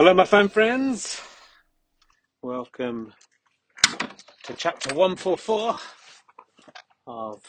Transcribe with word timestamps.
Hello, 0.00 0.14
my 0.14 0.24
fun 0.24 0.48
friends. 0.48 1.20
Welcome 2.40 3.12
to 4.44 4.54
chapter 4.54 4.94
144 4.94 5.76
of 7.06 7.42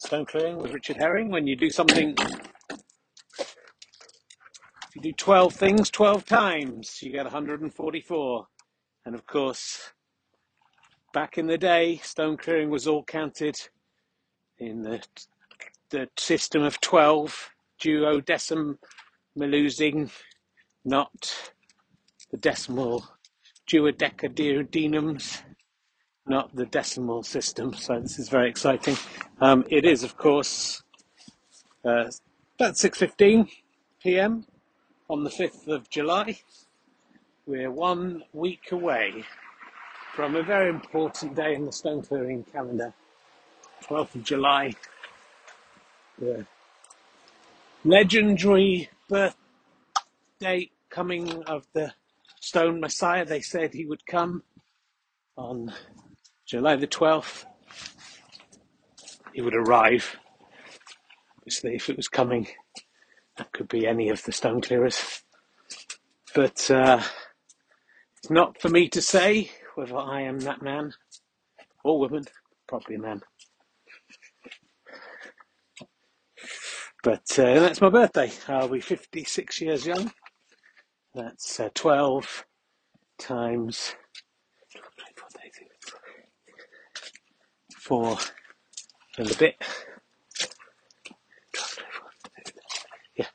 Stone 0.00 0.26
Clearing 0.26 0.58
with 0.58 0.74
Richard 0.74 0.98
Herring. 0.98 1.30
When 1.30 1.46
you 1.46 1.56
do 1.56 1.70
something, 1.70 2.14
if 2.18 3.56
you 4.94 5.00
do 5.00 5.12
12 5.12 5.54
things 5.54 5.90
12 5.90 6.26
times, 6.26 6.98
you 7.00 7.10
get 7.10 7.24
144. 7.24 8.46
And 9.06 9.14
of 9.14 9.26
course, 9.26 9.94
back 11.14 11.38
in 11.38 11.46
the 11.46 11.56
day, 11.56 12.00
stone 12.02 12.36
clearing 12.36 12.68
was 12.68 12.86
all 12.86 13.04
counted 13.04 13.56
in 14.58 14.82
the, 14.82 15.02
the 15.88 16.10
system 16.18 16.64
of 16.64 16.82
12, 16.82 17.50
duodecim, 17.80 18.76
melusing, 19.38 20.10
not 20.84 21.53
the 22.34 22.38
decimal 22.38 23.04
duodecadenoms, 23.68 25.42
not 26.26 26.52
the 26.56 26.66
decimal 26.66 27.22
system. 27.22 27.72
So 27.74 28.00
this 28.00 28.18
is 28.18 28.28
very 28.28 28.50
exciting. 28.50 28.96
Um, 29.40 29.64
it 29.70 29.84
is, 29.84 30.02
of 30.02 30.16
course, 30.16 30.82
uh, 31.84 32.10
about 32.58 32.74
6:15 32.74 33.48
p.m. 34.02 34.46
on 35.08 35.22
the 35.22 35.30
5th 35.30 35.68
of 35.68 35.88
July. 35.90 36.40
We're 37.46 37.70
one 37.70 38.24
week 38.32 38.72
away 38.72 39.24
from 40.16 40.34
a 40.34 40.42
very 40.42 40.70
important 40.70 41.36
day 41.36 41.54
in 41.54 41.66
the 41.66 41.72
stone 41.72 42.02
clearing 42.02 42.42
calendar, 42.52 42.92
12th 43.84 44.16
of 44.16 44.24
July. 44.24 44.74
The 46.18 46.44
legendary 47.84 48.88
birth 49.08 49.36
date 50.40 50.72
coming 50.90 51.44
of 51.44 51.64
the 51.74 51.94
stone 52.44 52.80
Messiah. 52.80 53.24
They 53.24 53.40
said 53.40 53.72
he 53.72 53.86
would 53.86 54.06
come 54.06 54.42
on 55.36 55.72
July 56.46 56.76
the 56.76 56.86
12th. 56.86 57.44
He 59.32 59.40
would 59.40 59.54
arrive. 59.54 60.16
Obviously, 61.38 61.74
if 61.74 61.88
it 61.88 61.96
was 61.96 62.08
coming, 62.08 62.46
that 63.36 63.52
could 63.52 63.68
be 63.68 63.86
any 63.86 64.10
of 64.10 64.22
the 64.22 64.32
stone 64.32 64.60
clearers. 64.60 65.22
But 66.34 66.70
uh, 66.70 67.02
it's 68.18 68.30
not 68.30 68.60
for 68.60 68.68
me 68.68 68.88
to 68.90 69.02
say 69.02 69.50
whether 69.74 69.96
I 69.96 70.22
am 70.22 70.40
that 70.40 70.62
man 70.62 70.92
or 71.82 71.98
woman, 71.98 72.24
probably 72.68 72.96
a 72.96 73.00
man. 73.00 73.22
But 77.02 77.38
uh, 77.38 77.60
that's 77.60 77.80
my 77.80 77.90
birthday. 77.90 78.32
I'll 78.48 78.68
be 78.68 78.80
56 78.80 79.60
years 79.60 79.86
young. 79.86 80.12
That's 81.14 81.60
uh, 81.60 81.68
12 81.74 82.44
times 83.18 83.94
4 87.78 88.18
and 89.18 89.30
a 89.30 89.36
bit. 89.36 89.54
Yeah. 93.16 93.26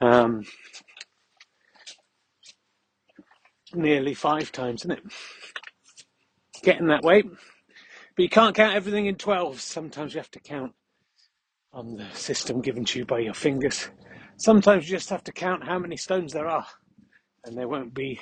Um, 0.00 0.44
nearly 3.72 4.14
five 4.14 4.50
times, 4.50 4.80
isn't 4.80 4.90
it? 4.90 5.04
Getting 6.64 6.88
that 6.88 7.04
way. 7.04 7.22
But 7.22 8.22
you 8.22 8.28
can't 8.28 8.56
count 8.56 8.74
everything 8.74 9.06
in 9.06 9.14
12. 9.14 9.60
Sometimes 9.60 10.14
you 10.14 10.18
have 10.18 10.30
to 10.32 10.40
count 10.40 10.72
on 11.72 11.96
the 11.96 12.06
system 12.12 12.60
given 12.60 12.84
to 12.86 12.98
you 12.98 13.04
by 13.04 13.20
your 13.20 13.34
fingers. 13.34 13.88
Sometimes 14.36 14.88
you 14.88 14.96
just 14.96 15.10
have 15.10 15.24
to 15.24 15.32
count 15.32 15.64
how 15.64 15.78
many 15.78 15.96
stones 15.96 16.32
there 16.32 16.48
are, 16.48 16.66
and 17.44 17.56
they 17.56 17.64
won't 17.64 17.94
be 17.94 18.20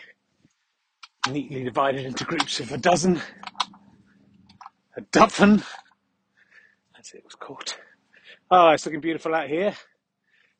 neatly 1.28 1.64
divided 1.64 2.04
into 2.04 2.24
groups 2.24 2.60
of 2.60 2.70
a 2.70 2.78
dozen, 2.78 3.20
a 4.96 5.00
dozen. 5.10 5.62
That's 6.94 7.14
it, 7.14 7.18
it 7.18 7.24
was 7.24 7.34
caught. 7.34 7.78
Oh, 8.50 8.70
it's 8.70 8.84
looking 8.84 9.00
beautiful 9.00 9.34
out 9.34 9.48
here. 9.48 9.74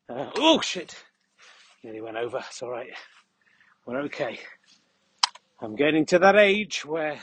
Uh, 0.08 0.30
oh 0.36 0.60
shit! 0.60 0.96
Nearly 1.84 2.00
went 2.00 2.16
over. 2.16 2.38
It's 2.38 2.62
all 2.62 2.70
right. 2.70 2.91
We're 3.86 4.00
okay. 4.02 4.41
I'm 5.60 5.76
getting 5.76 6.06
to 6.06 6.18
that 6.20 6.36
age 6.36 6.84
where 6.84 7.20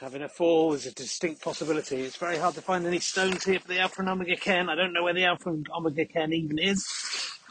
having 0.00 0.22
a 0.22 0.28
fall 0.28 0.72
is 0.72 0.86
a 0.86 0.94
distinct 0.94 1.42
possibility. 1.42 2.00
It's 2.00 2.16
very 2.16 2.38
hard 2.38 2.54
to 2.54 2.62
find 2.62 2.86
any 2.86 3.00
stones 3.00 3.44
here 3.44 3.60
for 3.60 3.68
the 3.68 3.80
Alpha 3.80 4.00
and 4.00 4.08
Omega 4.08 4.34
Cairn. 4.34 4.70
I 4.70 4.74
don't 4.74 4.94
know 4.94 5.02
where 5.02 5.12
the 5.12 5.26
Alpha 5.26 5.50
and 5.50 5.66
Omega 5.76 6.06
Cairn 6.06 6.32
even 6.32 6.58
is. 6.58 6.86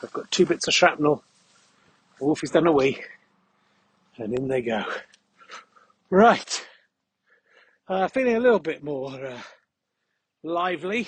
I've 0.02 0.12
got 0.12 0.32
two 0.32 0.48
bits 0.48 0.68
of 0.68 0.74
shrapnel. 0.74 1.24
Wolfie's 2.20 2.50
done 2.50 2.66
a 2.66 2.72
wee. 2.72 3.00
And 4.18 4.34
in 4.34 4.48
they 4.48 4.62
go. 4.62 4.84
Right. 6.10 6.66
Uh, 7.88 8.08
feeling 8.08 8.36
a 8.36 8.40
little 8.40 8.60
bit 8.60 8.84
more 8.84 9.24
uh, 9.24 9.42
lively 10.44 11.08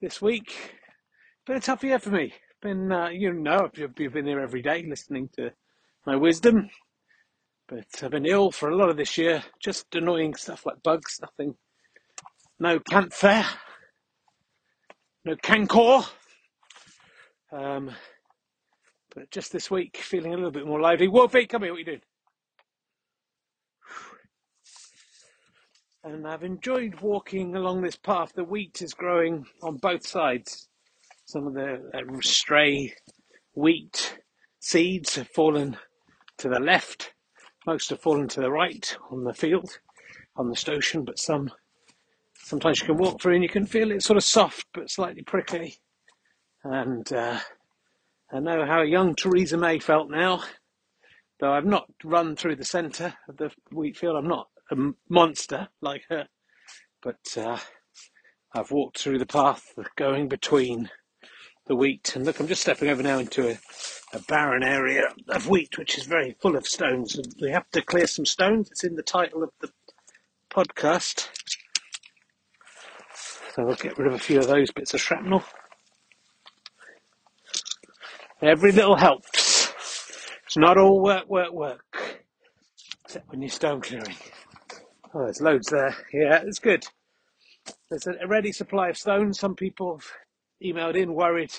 this 0.00 0.22
week. 0.22 0.54
Been 1.46 1.56
a 1.56 1.60
tough 1.60 1.82
year 1.82 1.98
for 1.98 2.10
me. 2.10 2.32
Been, 2.62 2.92
uh, 2.92 3.08
you 3.08 3.32
know, 3.32 3.68
I've 3.76 3.94
been 3.94 4.26
here 4.26 4.40
every 4.40 4.62
day 4.62 4.86
listening 4.88 5.30
to 5.36 5.50
my 6.06 6.14
wisdom. 6.14 6.70
But 7.68 7.86
I've 8.00 8.12
been 8.12 8.26
ill 8.26 8.52
for 8.52 8.70
a 8.70 8.76
lot 8.76 8.90
of 8.90 8.96
this 8.96 9.18
year. 9.18 9.42
Just 9.60 9.92
annoying 9.94 10.34
stuff 10.34 10.64
like 10.64 10.82
bugs, 10.84 11.18
nothing. 11.20 11.56
No 12.60 12.78
cancer. 12.78 13.44
No 15.24 15.34
cancor. 15.42 16.06
Um, 17.52 17.90
but 19.14 19.30
just 19.32 19.52
this 19.52 19.68
week, 19.68 19.96
feeling 19.96 20.32
a 20.32 20.36
little 20.36 20.52
bit 20.52 20.66
more 20.66 20.80
lively. 20.80 21.08
Wolfie, 21.08 21.46
come 21.46 21.62
here, 21.62 21.72
what 21.72 21.76
are 21.76 21.80
you 21.80 21.84
doing? 21.86 22.00
And 26.04 26.28
I've 26.28 26.44
enjoyed 26.44 27.00
walking 27.00 27.56
along 27.56 27.82
this 27.82 27.96
path. 27.96 28.32
The 28.32 28.44
wheat 28.44 28.80
is 28.80 28.94
growing 28.94 29.44
on 29.64 29.78
both 29.78 30.06
sides. 30.06 30.68
Some 31.24 31.48
of 31.48 31.54
the 31.54 31.82
uh, 31.92 32.20
stray 32.20 32.94
wheat 33.54 34.20
seeds 34.60 35.16
have 35.16 35.28
fallen 35.28 35.76
to 36.38 36.48
the 36.48 36.60
left 36.60 37.12
most 37.66 37.90
have 37.90 38.00
fallen 38.00 38.28
to 38.28 38.40
the 38.40 38.50
right 38.50 38.96
on 39.10 39.24
the 39.24 39.34
field, 39.34 39.78
on 40.36 40.48
the 40.48 40.56
Stocean, 40.56 41.04
but 41.04 41.18
some 41.18 41.50
sometimes 42.34 42.80
you 42.80 42.86
can 42.86 42.96
walk 42.96 43.20
through 43.20 43.34
and 43.34 43.42
you 43.42 43.48
can 43.48 43.66
feel 43.66 43.90
it 43.90 44.02
sort 44.02 44.16
of 44.16 44.22
soft 44.22 44.66
but 44.72 44.90
slightly 44.90 45.22
prickly. 45.22 45.76
And 46.62 47.12
uh, 47.12 47.40
I 48.32 48.40
know 48.40 48.64
how 48.64 48.82
young 48.82 49.14
Theresa 49.14 49.56
May 49.56 49.78
felt 49.78 50.10
now, 50.10 50.42
though 51.40 51.52
I've 51.52 51.64
not 51.64 51.88
run 52.04 52.36
through 52.36 52.56
the 52.56 52.64
centre 52.64 53.14
of 53.28 53.36
the 53.36 53.50
wheat 53.72 53.96
field. 53.96 54.16
I'm 54.16 54.28
not 54.28 54.48
a 54.70 54.76
monster 55.08 55.68
like 55.80 56.04
her, 56.08 56.28
but 57.02 57.36
uh, 57.36 57.58
I've 58.52 58.70
walked 58.70 58.98
through 58.98 59.18
the 59.18 59.26
path 59.26 59.74
going 59.96 60.28
between 60.28 60.90
the 61.66 61.76
wheat. 61.76 62.14
And 62.14 62.24
look, 62.24 62.40
I'm 62.40 62.46
just 62.46 62.62
stepping 62.62 62.88
over 62.88 63.02
now 63.02 63.18
into 63.18 63.48
a, 63.48 63.58
a 64.12 64.20
barren 64.20 64.62
area 64.62 65.12
of 65.28 65.48
wheat, 65.48 65.78
which 65.78 65.98
is 65.98 66.04
very 66.04 66.36
full 66.40 66.56
of 66.56 66.66
stones. 66.66 67.16
And 67.16 67.34
we 67.40 67.50
have 67.50 67.68
to 67.70 67.82
clear 67.82 68.06
some 68.06 68.26
stones. 68.26 68.70
It's 68.70 68.84
in 68.84 68.94
the 68.94 69.02
title 69.02 69.42
of 69.42 69.50
the 69.60 69.70
podcast. 70.50 71.28
So 73.54 73.64
we'll 73.64 73.74
get 73.76 73.98
rid 73.98 74.06
of 74.06 74.14
a 74.14 74.18
few 74.18 74.38
of 74.38 74.46
those 74.46 74.70
bits 74.70 74.94
of 74.94 75.00
shrapnel. 75.00 75.42
Every 78.42 78.70
little 78.70 78.96
helps. 78.96 79.72
It's 80.44 80.56
not 80.56 80.78
all 80.78 81.02
work, 81.02 81.28
work, 81.28 81.52
work. 81.52 82.20
Except 83.04 83.30
when 83.30 83.40
you're 83.40 83.48
stone 83.48 83.80
clearing. 83.80 84.16
Oh, 85.14 85.24
there's 85.24 85.40
loads 85.40 85.68
there. 85.68 85.96
Yeah, 86.12 86.42
it's 86.44 86.58
good. 86.58 86.84
There's 87.88 88.06
a 88.06 88.26
ready 88.26 88.52
supply 88.52 88.90
of 88.90 88.98
stones. 88.98 89.38
Some 89.38 89.54
people 89.54 89.96
have 89.96 90.06
emailed 90.62 90.96
in 90.96 91.14
worried. 91.14 91.52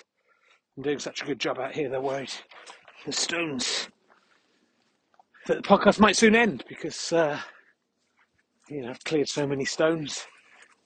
I'm 0.75 0.83
doing 0.83 0.99
such 0.99 1.21
a 1.21 1.25
good 1.25 1.39
job 1.39 1.59
out 1.59 1.73
here, 1.73 1.89
they're 1.89 2.01
worried. 2.01 2.31
The 3.05 3.11
stones. 3.11 3.89
That 5.47 5.57
the 5.57 5.63
podcast 5.63 5.99
might 5.99 6.17
soon 6.17 6.35
end 6.35 6.63
because, 6.67 7.13
uh, 7.13 7.39
you 8.69 8.81
know, 8.81 8.89
I've 8.89 9.03
cleared 9.03 9.29
so 9.29 9.47
many 9.47 9.65
stones. 9.65 10.25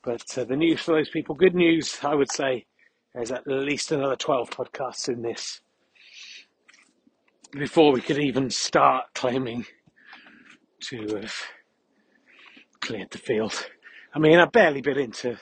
But 0.04 0.38
uh, 0.38 0.44
the 0.46 0.56
news 0.56 0.81
for 0.81 0.96
those 0.96 1.10
people, 1.10 1.36
good 1.36 1.56
news, 1.56 2.00
I 2.04 2.16
would 2.16 2.31
say, 2.31 2.66
is 3.16 3.31
at 3.31 3.46
least 3.46 3.92
another 3.92 4.16
12 4.16 4.50
podcasts 4.50 5.10
in 5.10 5.22
this 5.22 5.62
before 7.52 7.92
we 7.92 8.02
could 8.02 8.18
even 8.18 8.50
start 8.50 9.06
claiming 9.13 9.66
to 10.80 11.18
have 11.18 11.36
cleared 12.80 13.12
the 13.12 13.18
field. 13.18 13.68
I 14.13 14.19
mean, 14.19 14.40
I've 14.40 14.52
barely 14.52 14.81
been 14.81 14.98
into 14.98 15.38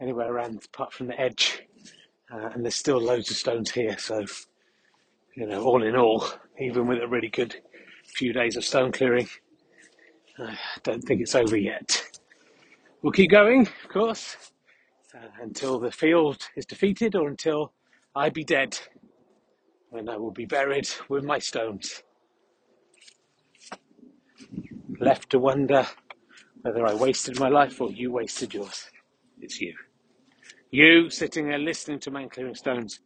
anywhere 0.00 0.32
around 0.32 0.64
apart 0.64 0.92
from 0.92 1.06
the 1.06 1.20
edge, 1.20 1.62
uh, 2.32 2.50
and 2.54 2.64
there's 2.64 2.74
still 2.74 3.00
loads 3.00 3.30
of 3.30 3.36
stones 3.36 3.70
here. 3.70 3.96
So, 3.98 4.24
you 5.36 5.46
know, 5.46 5.62
all 5.62 5.82
in 5.82 5.96
all, 5.96 6.26
even 6.58 6.86
with 6.86 7.02
a 7.02 7.08
really 7.08 7.28
good 7.28 7.56
few 8.04 8.32
days 8.32 8.56
of 8.56 8.64
stone 8.64 8.92
clearing, 8.92 9.28
I 10.38 10.56
don't 10.82 11.02
think 11.02 11.20
it's 11.20 11.34
over 11.34 11.56
yet. 11.56 12.20
We'll 13.02 13.12
keep 13.12 13.30
going, 13.30 13.66
of 13.66 13.88
course, 13.90 14.36
uh, 15.14 15.28
until 15.42 15.78
the 15.78 15.92
field 15.92 16.48
is 16.56 16.66
defeated 16.66 17.14
or 17.14 17.28
until 17.28 17.72
I 18.16 18.30
be 18.30 18.44
dead, 18.44 18.78
when 19.90 20.08
I 20.08 20.16
will 20.16 20.30
be 20.30 20.46
buried 20.46 20.88
with 21.08 21.24
my 21.24 21.38
stones. 21.38 22.02
Left 25.00 25.30
to 25.30 25.38
wonder 25.38 25.86
whether 26.62 26.86
I 26.86 26.94
wasted 26.94 27.38
my 27.38 27.48
life 27.48 27.80
or 27.80 27.90
you 27.90 28.10
wasted 28.10 28.54
yours. 28.54 28.90
It's 29.40 29.60
you. 29.60 29.74
You 30.70 31.10
sitting 31.10 31.48
there 31.48 31.58
listening 31.58 32.00
to 32.00 32.10
man 32.10 32.28
clearing 32.28 32.54
stones 32.54 33.00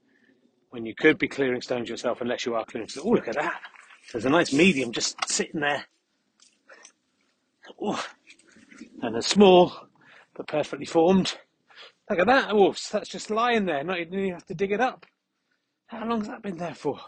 when 0.70 0.87
you 0.87 0.94
could 0.94 1.19
be 1.19 1.28
clearing 1.28 1.60
stones 1.60 1.88
yourself 1.88 2.20
unless 2.20 2.46
you 2.46 2.55
are 2.55 2.64
clearing 2.64 2.88
stones. 2.88 3.06
Oh, 3.06 3.10
look 3.10 3.28
at 3.28 3.34
that. 3.34 3.60
There's 4.12 4.25
a 4.25 4.31
nice 4.31 4.52
medium 4.52 4.93
just 4.93 5.16
sitting 5.28 5.60
there. 5.60 5.84
Oh, 7.81 8.02
and 9.02 9.16
a 9.16 9.22
small 9.22 9.72
but 10.34 10.46
perfectly 10.46 10.87
formed. 10.87 11.37
Look 12.08 12.20
at 12.20 12.26
that. 12.26 12.50
Oh, 12.52 12.75
that's 12.90 13.08
just 13.08 13.31
lying 13.31 13.66
there. 13.66 13.84
Not 13.84 13.99
even 13.99 14.31
have 14.31 14.46
to 14.46 14.54
dig 14.54 14.72
it 14.72 14.81
up. 14.81 15.04
How 15.88 16.06
long's 16.06 16.28
that 16.28 16.43
been 16.43 16.56
there 16.56 16.75
for? 16.75 16.99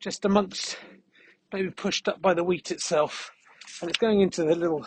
Just 0.00 0.24
amongst, 0.24 0.76
maybe 1.52 1.70
pushed 1.70 2.08
up 2.08 2.20
by 2.20 2.34
the 2.34 2.42
wheat 2.42 2.70
itself. 2.70 3.30
And 3.80 3.88
it's 3.88 3.98
going 3.98 4.20
into 4.20 4.44
the 4.44 4.56
little 4.56 4.86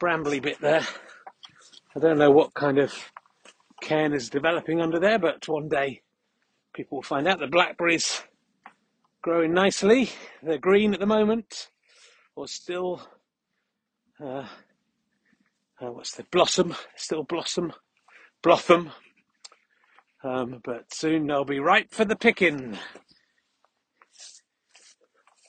brambly 0.00 0.40
bit 0.40 0.60
there. 0.60 0.86
I 1.94 1.98
don't 1.98 2.18
know 2.18 2.30
what 2.30 2.54
kind 2.54 2.78
of 2.78 2.94
cairn 3.80 4.12
is 4.12 4.30
developing 4.30 4.80
under 4.80 4.98
there, 4.98 5.18
but 5.18 5.46
one 5.48 5.68
day 5.68 6.02
people 6.74 6.98
will 6.98 7.02
find 7.02 7.26
out 7.26 7.40
the 7.40 7.46
blackberries 7.46 8.22
growing 9.22 9.52
nicely. 9.52 10.10
They're 10.42 10.58
green 10.58 10.94
at 10.94 11.00
the 11.00 11.06
moment, 11.06 11.68
or 12.34 12.46
still, 12.46 13.02
uh, 14.22 14.46
uh, 15.80 15.92
what's 15.92 16.14
the 16.14 16.24
blossom? 16.30 16.74
Still 16.96 17.24
blossom, 17.24 17.72
blossom. 18.42 18.90
Um, 20.22 20.60
but 20.64 20.92
soon 20.92 21.26
they'll 21.26 21.44
be 21.44 21.60
ripe 21.60 21.92
for 21.92 22.04
the 22.04 22.16
picking, 22.16 22.78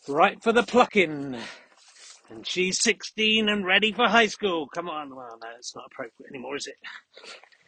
ripe 0.07 0.43
for 0.43 0.51
the 0.51 0.63
plucking. 0.63 1.37
And 2.29 2.45
she's 2.45 2.81
16 2.81 3.47
and 3.47 3.65
ready 3.65 3.93
for 3.93 4.07
high 4.07 4.27
school. 4.27 4.67
Come 4.67 4.89
on. 4.89 5.15
Well, 5.15 5.39
no, 5.41 5.49
it's 5.57 5.73
not 5.75 5.85
appropriate 5.91 6.29
anymore, 6.29 6.57
is 6.57 6.67
it? 6.67 6.75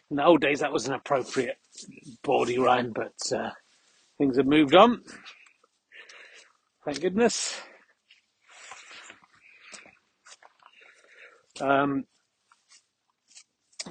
In 0.09 0.17
the 0.17 0.25
old 0.25 0.41
days, 0.41 0.59
that 0.61 0.73
was 0.73 0.87
an 0.87 0.93
appropriate 0.93 1.57
bawdy 2.23 2.57
rhyme, 2.57 2.91
but 2.93 3.13
uh, 3.35 3.51
things 4.17 4.37
have 4.37 4.47
moved 4.47 4.75
on. 4.75 5.03
Thank 6.85 7.01
goodness. 7.01 7.59
Um, 11.61 12.05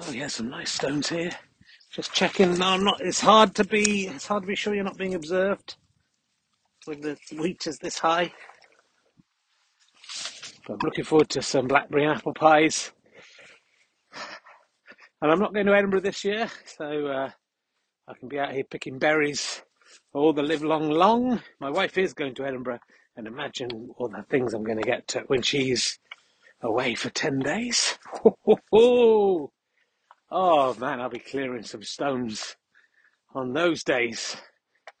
oh 0.01 0.11
yeah, 0.11 0.27
some 0.27 0.49
nice 0.49 0.71
stones 0.71 1.07
here. 1.09 1.31
Just 1.91 2.13
checking. 2.13 2.57
No, 2.57 2.67
I'm 2.67 2.83
not. 2.83 2.99
It's 3.01 3.21
hard 3.21 3.55
to 3.55 3.63
be. 3.63 4.07
It's 4.07 4.27
hard 4.27 4.43
to 4.43 4.47
be 4.47 4.55
sure 4.55 4.75
you're 4.75 4.83
not 4.83 4.97
being 4.97 5.15
observed 5.15 5.75
when 6.85 7.01
the 7.01 7.17
wheat 7.37 7.65
is 7.67 7.77
this 7.79 7.97
high. 7.97 8.33
But 10.67 10.73
I'm 10.73 10.79
looking 10.83 11.05
forward 11.05 11.29
to 11.29 11.41
some 11.41 11.67
blackberry 11.67 12.05
and 12.05 12.17
apple 12.17 12.33
pies. 12.33 12.91
And 15.21 15.31
I'm 15.31 15.39
not 15.39 15.53
going 15.53 15.65
to 15.65 15.75
Edinburgh 15.75 16.01
this 16.01 16.23
year, 16.23 16.49
so 16.65 17.07
uh, 17.07 17.29
I 18.07 18.13
can 18.13 18.29
be 18.29 18.39
out 18.39 18.53
here 18.53 18.63
picking 18.63 18.99
berries 18.99 19.61
all 20.13 20.33
the 20.33 20.43
live 20.43 20.63
long 20.63 20.89
long. 20.89 21.41
My 21.59 21.69
wife 21.69 21.97
is 21.97 22.13
going 22.13 22.35
to 22.35 22.45
Edinburgh, 22.45 22.79
and 23.17 23.27
imagine 23.27 23.89
all 23.97 24.07
the 24.07 24.23
things 24.29 24.53
I'm 24.53 24.63
going 24.63 24.77
to 24.77 24.87
get 24.87 25.07
to 25.09 25.21
when 25.27 25.41
she's 25.41 25.99
away 26.61 26.95
for 26.95 27.09
10 27.09 27.39
days. 27.39 27.97
Oh 30.31 30.75
man, 30.75 31.01
I'll 31.01 31.09
be 31.09 31.17
clearing 31.17 31.63
some 31.63 31.81
stones 31.81 32.55
on 33.33 33.53
those 33.53 33.83
days. 33.83 34.37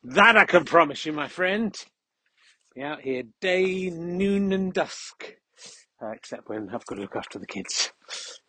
That 0.01 0.35
I 0.35 0.45
can 0.45 0.65
promise 0.65 1.05
you, 1.05 1.13
my 1.13 1.27
friend. 1.27 1.75
Be 2.73 2.81
out 2.81 3.01
here 3.01 3.21
day, 3.39 3.91
noon, 3.91 4.51
and 4.51 4.73
dusk 4.73 5.35
uh, 6.01 6.11
except 6.11 6.49
when 6.49 6.69
I've 6.69 6.85
got 6.85 6.95
to 6.95 7.01
look 7.01 7.15
after 7.15 7.39
the 7.39 7.45
kids. 7.45 7.91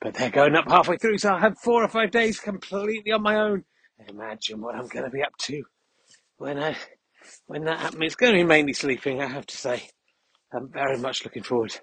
But 0.00 0.14
they're 0.14 0.30
going 0.30 0.56
up 0.56 0.68
halfway 0.68 0.96
through, 0.96 1.18
so 1.18 1.30
I'll 1.30 1.40
have 1.40 1.58
four 1.58 1.82
or 1.82 1.88
five 1.88 2.10
days 2.10 2.40
completely 2.40 3.12
on 3.12 3.22
my 3.22 3.36
own. 3.36 3.64
Imagine 4.08 4.60
what 4.60 4.74
I'm 4.74 4.86
going 4.88 5.04
to 5.04 5.10
be 5.10 5.22
up 5.22 5.36
to 5.42 5.62
when 6.38 6.58
I 6.58 6.76
when 7.46 7.64
that 7.64 7.80
happens. 7.80 8.02
It's 8.02 8.14
going 8.14 8.32
to 8.32 8.38
be 8.38 8.44
mainly 8.44 8.72
sleeping, 8.72 9.20
I 9.20 9.26
have 9.26 9.46
to 9.46 9.56
say. 9.56 9.90
I'm 10.52 10.68
very 10.68 10.98
much 10.98 11.24
looking 11.24 11.42
forward 11.42 11.76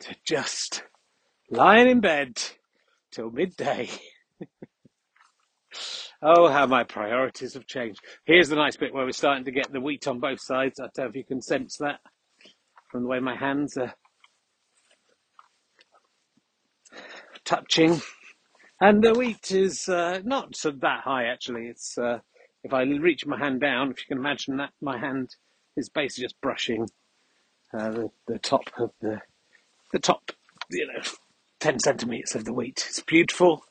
to 0.00 0.16
just 0.26 0.82
lying 1.50 1.88
in 1.88 2.00
bed 2.00 2.42
till 3.12 3.30
midday. 3.30 3.88
oh, 6.22 6.48
how 6.48 6.66
my 6.66 6.84
priorities 6.84 7.54
have 7.54 7.66
changed. 7.66 8.00
Here's 8.24 8.48
the 8.48 8.56
nice 8.56 8.76
bit 8.76 8.94
where 8.94 9.04
we're 9.04 9.12
starting 9.12 9.44
to 9.44 9.52
get 9.52 9.70
the 9.70 9.80
wheat 9.80 10.08
on 10.08 10.18
both 10.18 10.40
sides. 10.40 10.80
I 10.80 10.84
don't 10.94 10.98
know 10.98 11.10
if 11.10 11.16
you 11.16 11.24
can 11.24 11.42
sense 11.42 11.76
that 11.78 12.00
from 12.90 13.02
the 13.02 13.08
way 13.08 13.20
my 13.20 13.36
hands 13.36 13.76
are 13.76 13.94
touching. 17.52 18.00
And 18.80 19.02
the 19.02 19.12
wheat 19.12 19.52
is 19.52 19.86
uh, 19.88 20.20
not 20.24 20.54
that 20.80 21.00
high 21.04 21.24
actually. 21.24 21.66
It's 21.66 21.98
uh, 21.98 22.20
if 22.64 22.72
I 22.72 22.82
reach 22.82 23.26
my 23.26 23.38
hand 23.38 23.60
down, 23.60 23.90
if 23.90 23.98
you 23.98 24.06
can 24.08 24.18
imagine 24.18 24.56
that, 24.56 24.70
my 24.80 24.98
hand 24.98 25.36
is 25.76 25.90
basically 25.90 26.24
just 26.24 26.40
brushing 26.40 26.88
uh, 27.78 27.90
the, 27.90 28.10
the 28.26 28.38
top 28.38 28.64
of 28.78 28.90
the 29.02 29.20
the 29.92 29.98
top, 29.98 30.32
you 30.70 30.86
know, 30.86 31.02
ten 31.60 31.78
centimeters 31.78 32.34
of 32.34 32.46
the 32.46 32.54
wheat. 32.54 32.86
It's 32.88 33.02
beautiful, 33.02 33.64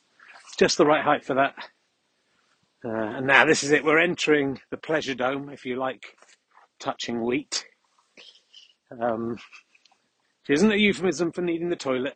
It's 0.45 0.55
just 0.55 0.77
the 0.77 0.85
right 0.85 1.03
height 1.03 1.25
for 1.25 1.33
that. 1.33 1.55
Uh, 2.85 3.17
and 3.17 3.25
now 3.27 3.45
this 3.45 3.63
is 3.63 3.71
it. 3.71 3.83
We're 3.83 3.99
entering 3.99 4.59
the 4.69 4.77
pleasure 4.77 5.15
dome, 5.15 5.49
if 5.49 5.65
you 5.65 5.77
like, 5.77 6.15
touching 6.79 7.23
wheat. 7.23 7.65
Um, 9.01 9.37
which 10.41 10.57
isn't 10.57 10.71
a 10.71 10.77
euphemism 10.77 11.31
for 11.31 11.41
needing 11.41 11.69
the 11.69 11.75
toilet. 11.75 12.15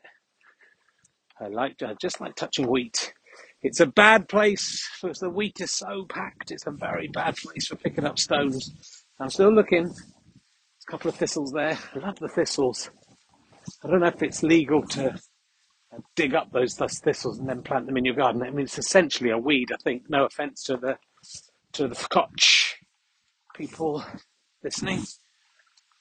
I 1.39 1.47
like 1.47 1.81
I 1.83 1.93
just 2.01 2.21
like 2.21 2.35
touching 2.35 2.67
wheat. 2.67 3.13
It's 3.61 3.79
a 3.79 3.85
bad 3.87 4.29
place 4.29 4.87
because 5.01 5.19
the 5.19 5.29
wheat 5.29 5.59
is 5.59 5.71
so 5.71 6.05
packed. 6.07 6.51
It's 6.51 6.67
a 6.67 6.71
very 6.71 7.07
bad 7.07 7.35
place 7.35 7.67
for 7.67 7.75
picking 7.75 8.05
up 8.05 8.19
stones. 8.19 8.71
I'm 9.19 9.29
still 9.29 9.53
looking. 9.53 9.85
There's 9.85 10.03
a 10.87 10.91
couple 10.91 11.09
of 11.09 11.15
thistles 11.15 11.51
there. 11.51 11.77
I 11.95 11.99
love 11.99 12.19
the 12.19 12.29
thistles. 12.29 12.89
I 13.83 13.89
don't 13.89 14.01
know 14.01 14.07
if 14.07 14.23
it's 14.23 14.43
legal 14.43 14.83
to 14.89 15.09
uh, 15.11 15.97
dig 16.15 16.35
up 16.35 16.51
those 16.51 16.75
thistles 16.75 17.39
and 17.39 17.49
then 17.49 17.63
plant 17.63 17.87
them 17.87 17.97
in 17.97 18.05
your 18.05 18.15
garden. 18.15 18.43
I 18.43 18.51
mean, 18.51 18.65
it's 18.65 18.79
essentially 18.79 19.31
a 19.31 19.37
weed. 19.37 19.71
I 19.73 19.77
think. 19.83 20.03
No 20.09 20.25
offence 20.25 20.63
to 20.65 20.77
the 20.77 20.97
to 21.73 21.87
the 21.87 21.95
Scotch 21.95 22.77
people 23.55 24.03
listening, 24.63 25.03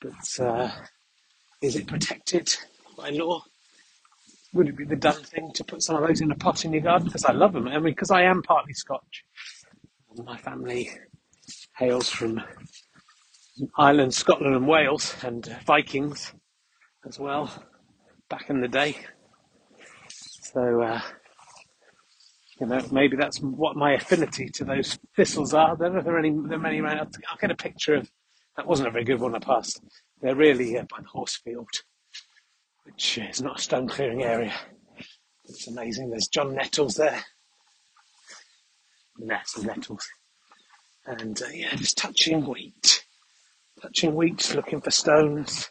but 0.00 0.44
uh, 0.44 0.70
is 1.62 1.76
it 1.76 1.86
protected 1.88 2.54
by 2.96 3.10
law? 3.10 3.42
Would 4.54 4.68
it 4.68 4.76
be 4.76 4.84
the 4.84 4.96
done 4.96 5.22
thing 5.22 5.50
to 5.54 5.64
put 5.64 5.82
some 5.82 5.96
of 5.96 6.06
those 6.06 6.20
in 6.20 6.30
a 6.30 6.36
pot 6.36 6.64
in 6.64 6.72
your 6.72 6.82
garden? 6.82 7.08
Because 7.08 7.24
I 7.24 7.32
love 7.32 7.52
them. 7.52 7.68
I 7.68 7.74
mean, 7.74 7.92
because 7.92 8.10
I 8.10 8.22
am 8.22 8.42
partly 8.42 8.72
Scotch. 8.72 9.24
My 10.24 10.36
family 10.38 10.90
hails 11.76 12.08
from 12.08 12.40
Ireland, 13.76 14.14
Scotland, 14.14 14.54
and 14.54 14.68
Wales, 14.68 15.16
and 15.22 15.44
Vikings 15.66 16.32
as 17.06 17.18
well, 17.18 17.50
back 18.30 18.48
in 18.48 18.60
the 18.60 18.68
day. 18.68 18.96
So, 20.08 20.82
uh, 20.82 21.00
you 22.60 22.66
know, 22.68 22.80
maybe 22.92 23.16
that's 23.16 23.40
what 23.40 23.76
my 23.76 23.94
affinity 23.94 24.48
to 24.54 24.64
those 24.64 24.98
thistles 25.16 25.52
are. 25.52 25.76
There 25.76 25.96
are 25.96 26.18
any, 26.18 26.30
there 26.30 26.58
are 26.58 26.62
many 26.62 26.80
around. 26.80 27.16
I'll 27.28 27.38
get 27.40 27.50
a 27.50 27.56
picture 27.56 27.96
of. 27.96 28.10
That 28.56 28.68
wasn't 28.68 28.86
a 28.86 28.92
very 28.92 29.04
good 29.04 29.18
one 29.18 29.34
I 29.34 29.40
passed. 29.40 29.80
They're 30.22 30.36
really 30.36 30.78
uh, 30.78 30.84
by 30.84 31.00
the 31.00 31.08
horse 31.08 31.36
field 31.44 31.68
which 32.84 33.18
is 33.18 33.42
not 33.42 33.58
a 33.58 33.62
stone 33.62 33.88
clearing 33.88 34.22
area. 34.22 34.54
It's 35.44 35.68
amazing. 35.68 36.10
There's 36.10 36.28
John 36.28 36.54
Nettles 36.54 36.94
there. 36.94 37.22
And 39.18 39.28
nettles. 39.64 40.06
And 41.06 41.40
uh, 41.40 41.46
yeah, 41.52 41.74
just 41.76 41.98
touching 41.98 42.46
wheat. 42.46 43.04
Touching 43.80 44.14
wheat, 44.14 44.54
looking 44.54 44.80
for 44.80 44.90
stones. 44.90 45.68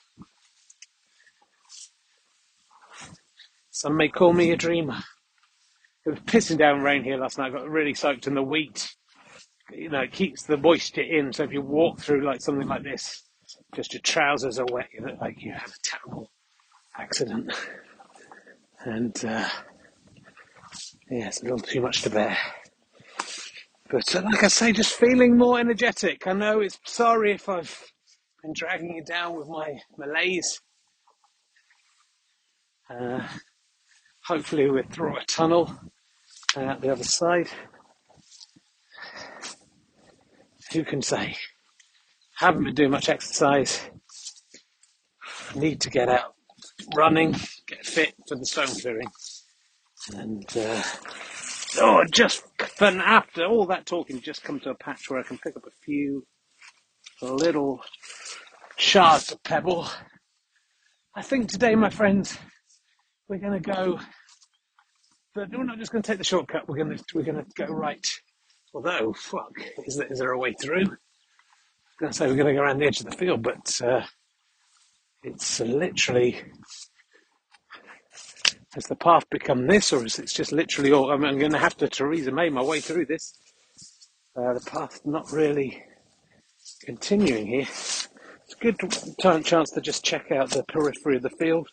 Some 3.72 3.98
may 3.98 4.08
call 4.08 4.34
me 4.34 4.52
a 4.52 4.56
dreamer. 4.56 5.00
It 6.06 6.12
was 6.12 6.20
pissing 6.20 6.58
down 6.58 6.82
rain 6.82 7.04
here 7.04 7.18
last 7.18 7.38
night. 7.38 7.48
I 7.48 7.58
got 7.58 7.70
really 7.70 7.94
soaked 7.94 8.28
in 8.28 8.36
the 8.36 8.44
wheat. 8.44 8.90
You 9.72 9.90
know, 9.90 10.02
it 10.02 10.12
keeps 10.12 10.44
the 10.44 10.58
moisture 10.58 11.02
in. 11.02 11.34
So 11.34 11.44
if 11.44 11.52
you 11.52 11.62
walk 11.62 12.00
through 12.00 12.26
like 12.26 12.42
something 12.42 12.68
like 12.68 12.84
this, 12.84 13.24
just 13.74 13.94
your 13.94 14.02
trousers 14.02 14.60
are 14.60 14.68
wet. 14.72 14.90
You 14.94 15.06
look 15.06 15.20
like 15.20 15.42
you 15.42 15.54
had 15.54 15.68
a 15.68 15.74
terrible 15.84 16.30
accident. 16.98 17.52
And 18.86 19.16
uh, 19.26 19.48
yeah, 21.10 21.28
it's 21.28 21.42
a 21.42 21.44
little 21.44 21.60
too 21.60 21.82
much 21.82 22.02
to 22.04 22.10
bear. 22.10 22.38
But 23.90 24.16
uh, 24.16 24.22
like 24.24 24.44
I 24.44 24.48
say, 24.48 24.72
just 24.72 24.94
feeling 24.94 25.38
more 25.38 25.60
energetic. 25.60 26.28
I 26.28 26.34
know 26.34 26.60
it's 26.60 26.80
sorry 26.86 27.34
if 27.34 27.48
I've 27.48 27.84
been 28.42 28.54
dragging 28.56 28.96
you 28.96 29.04
down 29.04 29.36
with 29.36 29.48
my 29.48 29.78
malaise. 29.98 30.62
Uh, 32.90 33.26
hopefully, 34.26 34.70
we're 34.70 34.84
through 34.84 35.18
a 35.18 35.26
tunnel 35.26 35.74
and 36.56 36.70
out 36.70 36.82
the 36.82 36.92
other 36.92 37.04
side. 37.04 37.48
Who 40.74 40.84
can 40.84 41.02
say? 41.02 41.36
Haven't 42.38 42.64
been 42.64 42.76
doing 42.76 42.92
much 42.92 43.10
exercise. 43.10 43.80
Need 45.56 45.82
to 45.82 45.90
get 45.90 46.10
out 46.10 46.34
running, 46.96 47.36
get 47.68 47.86
fit 47.86 48.14
for 48.28 48.36
the 48.36 48.46
stone 48.46 48.68
clearing. 48.68 49.08
And 50.16 50.46
uh, 50.58 50.84
oh, 51.80 52.04
just 52.12 52.44
then 52.80 53.00
after 53.00 53.46
all 53.46 53.66
that 53.68 53.86
talking, 53.86 54.20
just 54.20 54.44
come 54.44 54.60
to 54.62 54.72
a 54.72 54.76
patch 54.76 55.10
where 55.10 55.20
I 55.20 55.24
can 55.24 55.38
pick 55.38 55.56
up 55.56 55.66
a 55.66 55.84
few 55.84 56.26
little 57.22 57.82
shards 58.78 59.32
of 59.32 59.42
pebble. 59.44 59.88
I 61.16 61.22
think 61.22 61.50
today, 61.50 61.76
my 61.76 61.90
friends, 61.90 62.38
we're 63.28 63.38
going 63.38 63.62
to 63.62 63.72
go, 63.72 64.00
but 65.36 65.50
we're 65.52 65.64
not 65.64 65.80
just 65.80 65.92
going 65.92 66.02
to 66.02 66.08
take 66.08 66.18
the 66.18 66.24
shortcut. 66.24 66.68
We're 66.68 66.84
going 66.84 66.98
to 66.98 67.04
we're 67.14 67.24
going 67.24 67.44
to 67.44 67.66
go 67.66 67.72
right. 67.72 68.06
Although, 68.74 69.14
fuck, 69.14 69.52
is 69.86 69.98
there, 69.98 70.12
is 70.12 70.20
there 70.20 70.32
a 70.32 70.38
way 70.38 70.54
through? 70.54 70.86
I 70.86 70.90
was 70.90 71.98
going 72.00 72.12
to 72.12 72.18
say 72.18 72.28
we're 72.28 72.36
going 72.36 72.48
to 72.48 72.60
go 72.60 72.62
around 72.62 72.80
the 72.80 72.88
edge 72.88 73.00
of 73.00 73.06
the 73.06 73.18
field, 73.18 73.44
but 73.44 73.80
uh, 73.84 74.02
it's 75.24 75.60
literally 75.60 76.42
has 78.74 78.86
the 78.86 78.96
path 78.96 79.30
become 79.30 79.68
this, 79.68 79.94
or 79.94 80.04
is 80.06 80.18
it 80.18 80.28
just 80.28 80.52
literally 80.52 80.92
all? 80.92 81.12
I 81.12 81.14
I'm 81.14 81.38
going 81.38 81.52
to 81.52 81.60
have 81.60 81.78
to 81.78 81.88
Theresa 81.88 82.32
May 82.32 82.50
my 82.50 82.64
way 82.64 82.80
through 82.80 83.06
this. 83.06 83.38
Uh, 84.36 84.54
the 84.54 84.62
path 84.66 85.02
not 85.06 85.32
really 85.32 85.84
continuing 86.82 87.46
here. 87.46 87.62
It's 87.62 88.10
a 88.60 88.64
good 88.64 88.78
time, 89.22 89.44
chance 89.44 89.70
to 89.72 89.82
just 89.82 90.04
check 90.04 90.32
out 90.32 90.50
the 90.50 90.64
periphery 90.64 91.18
of 91.18 91.22
the 91.22 91.30
field. 91.30 91.70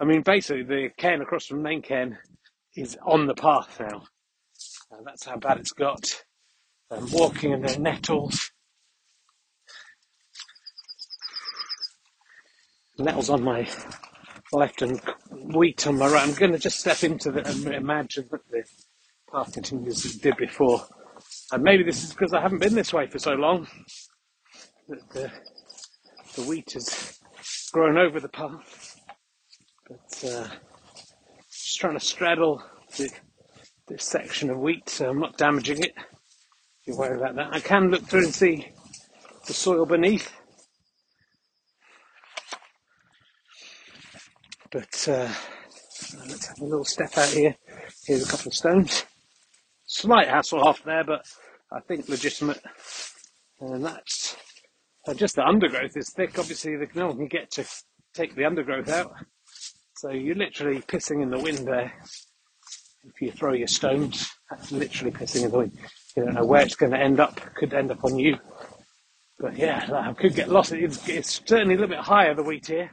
I 0.00 0.04
mean, 0.04 0.22
basically, 0.22 0.62
the 0.62 0.88
cairn 0.96 1.20
across 1.20 1.46
from 1.46 1.62
main 1.62 1.82
cairn 1.82 2.16
is 2.74 2.96
on 3.06 3.26
the 3.26 3.34
path 3.34 3.78
now. 3.78 4.04
Uh, 4.90 5.02
that's 5.04 5.26
how 5.26 5.36
bad 5.36 5.58
it's 5.58 5.72
got. 5.72 6.22
I'm 6.90 7.10
walking 7.12 7.52
in 7.52 7.62
the 7.62 7.78
nettles. 7.78 8.51
Nettles 12.98 13.30
on 13.30 13.42
my 13.42 13.68
left 14.52 14.82
and 14.82 15.00
wheat 15.54 15.86
on 15.86 15.98
my 15.98 16.08
right. 16.08 16.28
I'm 16.28 16.34
going 16.34 16.52
to 16.52 16.58
just 16.58 16.80
step 16.80 17.02
into 17.02 17.30
the 17.30 17.46
and 17.48 17.66
imagine 17.68 18.28
that 18.30 18.46
the 18.50 18.64
path 19.32 19.52
continues 19.52 20.04
as 20.04 20.16
it 20.16 20.22
did 20.22 20.36
before. 20.36 20.84
And 21.52 21.62
maybe 21.62 21.82
this 21.82 22.04
is 22.04 22.10
because 22.10 22.34
I 22.34 22.40
haven't 22.40 22.60
been 22.60 22.74
this 22.74 22.92
way 22.92 23.06
for 23.06 23.18
so 23.18 23.32
long 23.32 23.66
that 24.88 25.08
the, 25.10 25.30
the 26.36 26.48
wheat 26.48 26.72
has 26.72 27.18
grown 27.72 27.96
over 27.96 28.20
the 28.20 28.28
path. 28.28 29.00
But 29.88 30.30
uh, 30.30 30.48
just 31.50 31.80
trying 31.80 31.98
to 31.98 32.04
straddle 32.04 32.62
the, 32.96 33.10
this 33.88 34.04
section 34.04 34.50
of 34.50 34.58
wheat 34.58 34.88
so 34.88 35.10
I'm 35.10 35.20
not 35.20 35.38
damaging 35.38 35.82
it. 35.82 35.94
Be 36.86 36.92
worried 36.92 37.20
about 37.20 37.36
that. 37.36 37.54
I 37.54 37.60
can 37.60 37.90
look 37.90 38.02
through 38.02 38.24
and 38.24 38.34
see 38.34 38.68
the 39.46 39.54
soil 39.54 39.86
beneath. 39.86 40.32
But 44.72 45.06
uh, 45.06 45.28
let's 46.26 46.46
have 46.46 46.60
a 46.60 46.64
little 46.64 46.84
step 46.84 47.18
out 47.18 47.28
here. 47.28 47.54
Here's 48.06 48.26
a 48.26 48.30
couple 48.30 48.48
of 48.48 48.54
stones. 48.54 49.04
Slight 49.84 50.28
hassle 50.28 50.66
off 50.66 50.82
there, 50.84 51.04
but 51.04 51.26
I 51.70 51.80
think 51.80 52.08
legitimate. 52.08 52.62
And 53.60 53.84
that's 53.84 54.34
uh, 55.06 55.12
just 55.12 55.36
the 55.36 55.46
undergrowth 55.46 55.94
is 55.94 56.10
thick. 56.16 56.38
Obviously, 56.38 56.76
the, 56.76 56.86
one 56.94 57.18
can 57.18 57.26
get 57.26 57.50
to 57.52 57.66
take 58.14 58.34
the 58.34 58.46
undergrowth 58.46 58.88
out. 58.88 59.12
So 59.96 60.10
you're 60.10 60.36
literally 60.36 60.80
pissing 60.80 61.22
in 61.22 61.30
the 61.30 61.38
wind 61.38 61.68
there. 61.68 61.92
If 63.04 63.20
you 63.20 63.30
throw 63.30 63.52
your 63.52 63.68
stones, 63.68 64.30
that's 64.48 64.72
literally 64.72 65.12
pissing 65.12 65.44
in 65.44 65.50
the 65.50 65.58
wind. 65.58 65.78
You 66.16 66.24
don't 66.24 66.34
know 66.34 66.46
where 66.46 66.62
it's 66.62 66.76
going 66.76 66.92
to 66.92 66.98
end 66.98 67.20
up. 67.20 67.40
Could 67.56 67.74
end 67.74 67.90
up 67.90 68.04
on 68.04 68.18
you. 68.18 68.38
But 69.38 69.56
yeah, 69.56 69.86
I 69.92 70.14
could 70.14 70.34
get 70.34 70.48
lost. 70.48 70.72
It's, 70.72 71.06
it's 71.08 71.42
certainly 71.44 71.74
a 71.74 71.78
little 71.78 71.94
bit 71.94 72.04
higher, 72.04 72.34
the 72.34 72.42
wheat 72.42 72.68
here. 72.68 72.90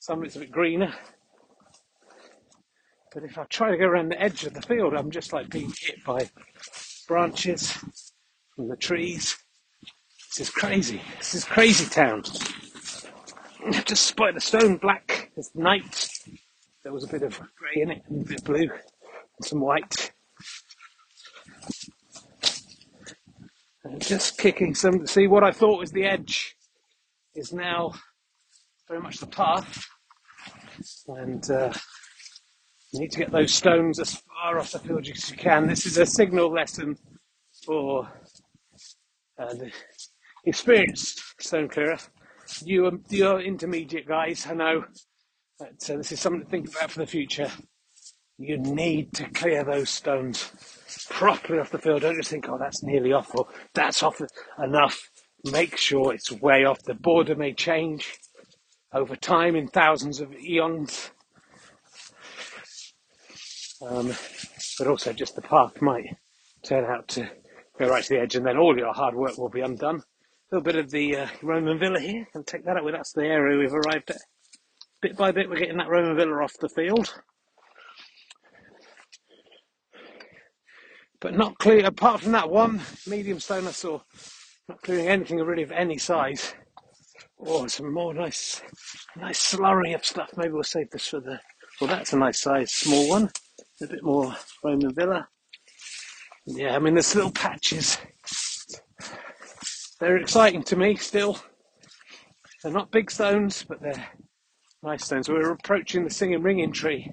Some 0.00 0.18
of 0.18 0.24
it's 0.24 0.36
a 0.36 0.40
bit 0.40 0.50
greener. 0.50 0.92
But 3.14 3.22
if 3.22 3.38
I 3.38 3.44
try 3.44 3.70
to 3.70 3.76
go 3.76 3.86
around 3.86 4.08
the 4.08 4.20
edge 4.20 4.44
of 4.44 4.54
the 4.54 4.62
field, 4.62 4.92
I'm 4.92 5.12
just 5.12 5.32
like 5.32 5.48
being 5.48 5.72
hit 5.78 6.02
by 6.04 6.28
branches 7.06 7.70
from 8.56 8.68
the 8.68 8.76
trees. 8.76 9.36
This 10.30 10.48
is 10.48 10.50
crazy. 10.50 11.00
This 11.18 11.36
is 11.36 11.44
crazy 11.44 11.88
town. 11.88 12.24
I've 13.64 13.84
just 13.84 14.06
spotted 14.06 14.36
a 14.36 14.40
stone 14.40 14.78
black. 14.78 15.30
It's 15.36 15.54
night. 15.54 16.08
There 16.82 16.92
was 16.92 17.04
a 17.04 17.06
bit 17.06 17.22
of 17.22 17.38
grey 17.56 17.82
in 17.82 17.92
it 17.92 18.02
and 18.08 18.26
a 18.26 18.28
bit 18.28 18.40
of 18.40 18.44
blue 18.44 18.68
and 18.68 19.44
some 19.44 19.60
white. 19.60 20.10
And 23.84 24.00
just 24.00 24.38
kicking 24.38 24.74
some, 24.74 25.06
see 25.06 25.28
what 25.28 25.44
I 25.44 25.52
thought 25.52 25.78
was 25.78 25.92
the 25.92 26.04
edge 26.04 26.56
is 27.36 27.52
now 27.52 27.92
very 28.88 29.00
much 29.00 29.18
the 29.18 29.26
path. 29.26 29.86
And 31.06 31.48
uh, 31.48 31.72
you 32.94 33.00
need 33.00 33.10
to 33.10 33.18
get 33.18 33.32
those 33.32 33.52
stones 33.52 33.98
as 33.98 34.14
far 34.14 34.60
off 34.60 34.70
the 34.70 34.78
field 34.78 35.08
as 35.08 35.28
you 35.28 35.36
can. 35.36 35.66
This 35.66 35.84
is 35.84 35.98
a 35.98 36.06
signal 36.06 36.52
lesson 36.52 36.96
for 37.66 38.08
uh, 39.36 39.52
the 39.54 39.72
experienced 40.44 41.20
stone 41.40 41.68
clearer. 41.68 41.98
You, 42.62 43.02
you're 43.08 43.40
intermediate 43.40 44.06
guys, 44.06 44.46
I 44.46 44.54
know, 44.54 44.84
but 45.58 45.90
uh, 45.90 45.96
this 45.96 46.12
is 46.12 46.20
something 46.20 46.42
to 46.42 46.48
think 46.48 46.68
about 46.68 46.92
for 46.92 47.00
the 47.00 47.06
future. 47.06 47.50
You 48.38 48.58
need 48.58 49.12
to 49.14 49.28
clear 49.30 49.64
those 49.64 49.90
stones 49.90 50.52
properly 51.10 51.58
off 51.58 51.72
the 51.72 51.78
field. 51.78 52.02
Don't 52.02 52.14
just 52.14 52.30
think, 52.30 52.48
oh, 52.48 52.58
that's 52.58 52.84
nearly 52.84 53.12
off 53.12 53.34
or 53.34 53.48
that's 53.74 54.04
off 54.04 54.20
enough. 54.62 55.10
Make 55.50 55.76
sure 55.76 56.14
it's 56.14 56.30
way 56.30 56.64
off. 56.64 56.84
The 56.84 56.94
border 56.94 57.34
may 57.34 57.54
change 57.54 58.20
over 58.92 59.16
time 59.16 59.56
in 59.56 59.66
thousands 59.66 60.20
of 60.20 60.32
eons. 60.32 61.10
Um, 63.86 64.12
but 64.78 64.86
also 64.86 65.12
just 65.12 65.36
the 65.36 65.42
path 65.42 65.82
might 65.82 66.16
turn 66.62 66.84
out 66.84 67.08
to 67.08 67.28
go 67.78 67.88
right 67.88 68.02
to 68.02 68.14
the 68.14 68.20
edge 68.20 68.34
and 68.34 68.46
then 68.46 68.56
all 68.56 68.76
your 68.76 68.94
hard 68.94 69.14
work 69.14 69.36
will 69.36 69.50
be 69.50 69.60
undone. 69.60 69.96
A 69.96 70.56
little 70.56 70.64
bit 70.64 70.76
of 70.76 70.90
the 70.90 71.16
uh, 71.16 71.26
Roman 71.42 71.78
villa 71.78 71.98
here, 71.98 72.26
and 72.34 72.46
take 72.46 72.64
that 72.64 72.76
out 72.76 72.84
with 72.84 72.94
us, 72.94 73.12
the 73.12 73.24
area 73.24 73.58
we've 73.58 73.74
arrived 73.74 74.10
at. 74.10 74.18
Bit 75.02 75.16
by 75.16 75.32
bit 75.32 75.50
we're 75.50 75.58
getting 75.58 75.78
that 75.78 75.88
Roman 75.88 76.16
villa 76.16 76.42
off 76.42 76.56
the 76.60 76.68
field. 76.68 77.14
But 81.20 81.36
not 81.36 81.58
clear, 81.58 81.84
apart 81.86 82.20
from 82.20 82.32
that 82.32 82.50
one 82.50 82.80
medium 83.06 83.40
stone 83.40 83.66
I 83.66 83.72
saw, 83.72 84.00
not 84.68 84.82
clearing 84.82 85.08
anything 85.08 85.38
really 85.38 85.62
of 85.62 85.72
any 85.72 85.98
size. 85.98 86.54
Oh, 87.40 87.66
some 87.66 87.92
more 87.92 88.14
nice, 88.14 88.62
nice 89.16 89.54
slurry 89.54 89.94
of 89.94 90.04
stuff. 90.04 90.30
Maybe 90.36 90.52
we'll 90.52 90.62
save 90.62 90.90
this 90.90 91.08
for 91.08 91.20
the, 91.20 91.40
well 91.80 91.88
that's 91.88 92.12
a 92.12 92.18
nice 92.18 92.40
size, 92.40 92.70
small 92.70 93.08
one 93.08 93.30
a 93.82 93.86
bit 93.86 94.02
more 94.02 94.34
Roman 94.62 94.94
villa. 94.94 95.28
Yeah, 96.46 96.76
I 96.76 96.78
mean, 96.78 96.94
there's 96.94 97.14
little 97.14 97.30
patches. 97.30 97.98
They're 100.00 100.16
exciting 100.16 100.62
to 100.64 100.76
me 100.76 100.96
still. 100.96 101.38
They're 102.62 102.72
not 102.72 102.90
big 102.90 103.10
stones, 103.10 103.64
but 103.66 103.80
they're 103.80 104.08
nice 104.82 105.04
stones. 105.04 105.28
We're 105.28 105.52
approaching 105.52 106.04
the 106.04 106.10
singing 106.10 106.42
ringing 106.42 106.72
tree. 106.72 107.12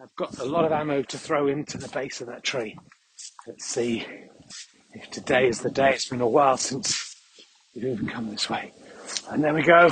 I've 0.00 0.14
got 0.16 0.38
a 0.38 0.44
lot 0.44 0.64
of 0.64 0.72
ammo 0.72 1.02
to 1.02 1.18
throw 1.18 1.46
into 1.48 1.78
the 1.78 1.88
base 1.88 2.20
of 2.20 2.26
that 2.28 2.42
tree. 2.42 2.78
Let's 3.46 3.66
see 3.66 4.06
if 4.92 5.10
today 5.10 5.48
is 5.48 5.60
the 5.60 5.70
day. 5.70 5.92
It's 5.92 6.08
been 6.08 6.20
a 6.20 6.28
while 6.28 6.56
since 6.56 7.16
we've 7.74 7.84
even 7.84 8.08
come 8.08 8.30
this 8.30 8.48
way. 8.48 8.72
And 9.30 9.42
there 9.44 9.54
we 9.54 9.62
go. 9.62 9.90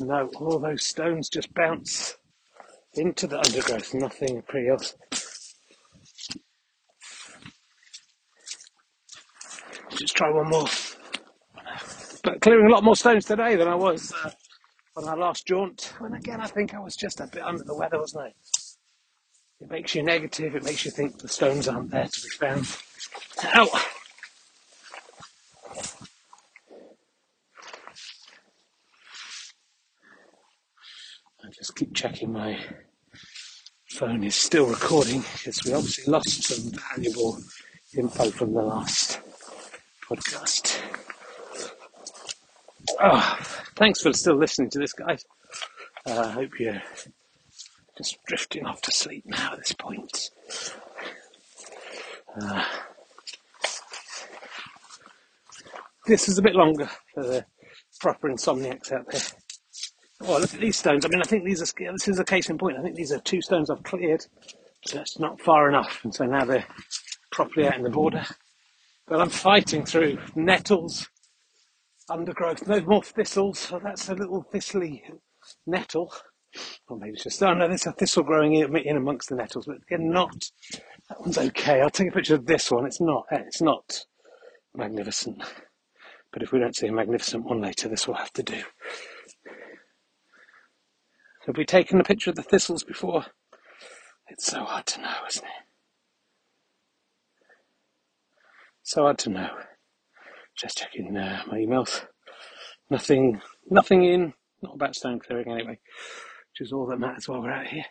No, 0.00 0.30
all 0.36 0.58
those 0.58 0.86
stones 0.86 1.28
just 1.28 1.52
bounce 1.54 2.16
into 2.94 3.26
the 3.26 3.38
undergrowth, 3.38 3.94
nothing 3.94 4.42
pretty 4.42 4.68
else. 4.68 4.94
Just 9.90 10.16
try 10.16 10.30
one 10.30 10.48
more. 10.48 10.66
But 12.22 12.40
clearing 12.40 12.66
a 12.66 12.70
lot 12.70 12.84
more 12.84 12.96
stones 12.96 13.24
today 13.26 13.56
than 13.56 13.68
I 13.68 13.74
was 13.74 14.12
uh, 14.24 14.30
on 14.96 15.08
our 15.08 15.16
last 15.16 15.46
jaunt. 15.46 15.94
And 16.00 16.14
again, 16.14 16.40
I 16.40 16.46
think 16.46 16.74
I 16.74 16.80
was 16.80 16.96
just 16.96 17.20
a 17.20 17.26
bit 17.26 17.42
under 17.42 17.64
the 17.64 17.74
weather, 17.74 17.98
wasn't 17.98 18.24
I? 18.24 18.34
It 19.60 19.70
makes 19.70 19.94
you 19.94 20.02
negative, 20.02 20.54
it 20.54 20.64
makes 20.64 20.84
you 20.84 20.90
think 20.90 21.18
the 21.18 21.28
stones 21.28 21.68
aren't 21.68 21.90
there 21.90 22.06
to 22.06 22.20
be 22.22 22.28
found. 22.30 22.66
Ow! 23.54 23.82
I 31.50 31.52
just 31.52 31.74
keep 31.74 31.92
checking 31.94 32.32
my 32.32 32.60
phone 33.88 34.22
is 34.22 34.36
still 34.36 34.66
recording 34.66 35.24
because 35.32 35.60
we 35.64 35.72
obviously 35.72 36.12
lost 36.12 36.44
some 36.44 36.70
valuable 36.90 37.40
info 37.92 38.30
from 38.30 38.52
the 38.54 38.62
last 38.62 39.18
podcast. 40.08 40.80
Oh, 43.00 43.36
thanks 43.74 44.00
for 44.00 44.12
still 44.12 44.36
listening 44.36 44.70
to 44.70 44.78
this, 44.78 44.92
guys. 44.92 45.24
Uh, 46.06 46.20
I 46.20 46.30
hope 46.30 46.60
you're 46.60 46.82
just 47.98 48.24
drifting 48.26 48.64
off 48.64 48.80
to 48.82 48.92
sleep 48.92 49.24
now 49.26 49.54
at 49.54 49.58
this 49.58 49.72
point. 49.72 50.30
Uh, 52.40 52.64
this 56.06 56.28
is 56.28 56.38
a 56.38 56.42
bit 56.42 56.54
longer 56.54 56.88
for 57.12 57.24
the 57.24 57.44
proper 57.98 58.28
insomniacs 58.28 58.92
out 58.92 59.10
there. 59.10 59.39
Oh, 60.22 60.38
look 60.38 60.52
at 60.52 60.60
these 60.60 60.76
stones. 60.76 61.04
I 61.04 61.08
mean, 61.08 61.22
I 61.22 61.24
think 61.24 61.44
these 61.44 61.62
are, 61.62 61.92
this 61.92 62.08
is 62.08 62.18
a 62.18 62.24
case 62.24 62.50
in 62.50 62.58
point. 62.58 62.78
I 62.78 62.82
think 62.82 62.94
these 62.94 63.12
are 63.12 63.20
two 63.20 63.40
stones 63.40 63.70
I've 63.70 63.82
cleared. 63.82 64.24
So 64.84 64.98
that's 64.98 65.18
not 65.18 65.40
far 65.40 65.68
enough. 65.68 66.00
And 66.04 66.14
so 66.14 66.24
now 66.26 66.44
they're 66.44 66.66
properly 67.32 67.66
out 67.66 67.76
in 67.76 67.82
the 67.82 67.90
border. 67.90 68.24
But 69.06 69.20
I'm 69.20 69.30
fighting 69.30 69.84
through 69.84 70.18
nettles, 70.34 71.08
undergrowth, 72.08 72.66
no 72.68 72.80
more 72.82 73.02
thistles. 73.02 73.58
So 73.58 73.80
that's 73.82 74.08
a 74.08 74.14
little 74.14 74.42
thistly 74.42 75.04
nettle. 75.66 76.12
Or 76.88 76.98
maybe 76.98 77.12
it's 77.12 77.24
just, 77.24 77.42
oh 77.42 77.54
no, 77.54 77.68
there's 77.68 77.86
a 77.86 77.92
thistle 77.92 78.22
growing 78.22 78.54
in, 78.54 78.76
in 78.76 78.96
amongst 78.96 79.30
the 79.30 79.36
nettles. 79.36 79.66
But 79.66 79.78
again, 79.82 80.10
not, 80.10 80.50
that 81.08 81.20
one's 81.20 81.38
okay. 81.38 81.80
I'll 81.80 81.90
take 81.90 82.08
a 82.08 82.12
picture 82.12 82.34
of 82.34 82.46
this 82.46 82.70
one. 82.70 82.86
It's 82.86 83.00
not, 83.00 83.24
it's 83.30 83.62
not 83.62 84.04
magnificent. 84.74 85.42
But 86.32 86.42
if 86.42 86.52
we 86.52 86.58
don't 86.58 86.76
see 86.76 86.88
a 86.88 86.92
magnificent 86.92 87.44
one 87.44 87.60
later, 87.60 87.88
this 87.88 88.06
will 88.06 88.14
have 88.14 88.32
to 88.34 88.42
do. 88.42 88.62
Have 91.46 91.56
we 91.56 91.64
taken 91.64 92.00
a 92.00 92.04
picture 92.04 92.30
of 92.30 92.36
the 92.36 92.42
thistles 92.42 92.84
before? 92.84 93.24
It's 94.28 94.46
so 94.46 94.64
hard 94.64 94.86
to 94.86 95.00
know, 95.00 95.14
isn't 95.28 95.44
it? 95.44 95.50
So 98.82 99.02
hard 99.02 99.18
to 99.18 99.30
know. 99.30 99.48
Just 100.56 100.78
checking 100.78 101.16
uh, 101.16 101.42
my 101.46 101.58
emails. 101.58 102.04
Nothing, 102.90 103.40
nothing 103.70 104.04
in. 104.04 104.34
Not 104.62 104.74
about 104.74 104.94
stone 104.94 105.18
clearing 105.18 105.50
anyway, 105.50 105.78
which 105.78 106.60
is 106.66 106.72
all 106.72 106.86
that 106.86 106.98
matters 106.98 107.26
while 107.26 107.40
we're 107.40 107.52
out 107.52 107.68
here. 107.68 107.86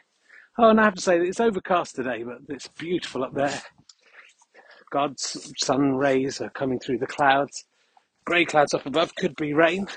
Oh, 0.59 0.69
and 0.69 0.79
I 0.79 0.83
have 0.83 0.95
to 0.95 1.01
say 1.01 1.17
that 1.17 1.25
it's 1.25 1.39
overcast 1.39 1.95
today, 1.95 2.23
but 2.23 2.37
it's 2.49 2.67
beautiful 2.67 3.23
up 3.23 3.33
there. 3.33 3.61
God's 4.91 5.51
sun 5.57 5.95
rays 5.95 6.39
are 6.41 6.49
coming 6.51 6.79
through 6.79 6.99
the 6.99 7.07
clouds. 7.07 7.65
Grey 8.25 8.45
clouds 8.45 8.75
up 8.75 8.85
above 8.85 9.15
could 9.15 9.35
be 9.35 9.53
rain, 9.53 9.87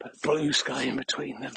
but 0.00 0.12
blue 0.22 0.52
sky 0.52 0.84
in 0.84 0.96
between 0.96 1.40
them. 1.40 1.52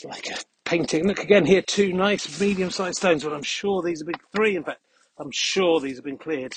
It's 0.00 0.04
like 0.04 0.30
a 0.30 0.40
painting. 0.64 1.08
Look 1.08 1.24
again 1.24 1.44
here, 1.44 1.60
two 1.60 1.92
nice 1.92 2.40
medium-sized 2.40 2.98
stones, 2.98 3.24
but 3.24 3.32
I'm 3.32 3.42
sure 3.42 3.82
these 3.82 3.98
have 3.98 4.06
been 4.06 4.20
three. 4.32 4.54
In 4.54 4.62
fact, 4.62 4.80
I'm 5.18 5.32
sure 5.32 5.80
these 5.80 5.96
have 5.96 6.04
been 6.04 6.18
cleared 6.18 6.56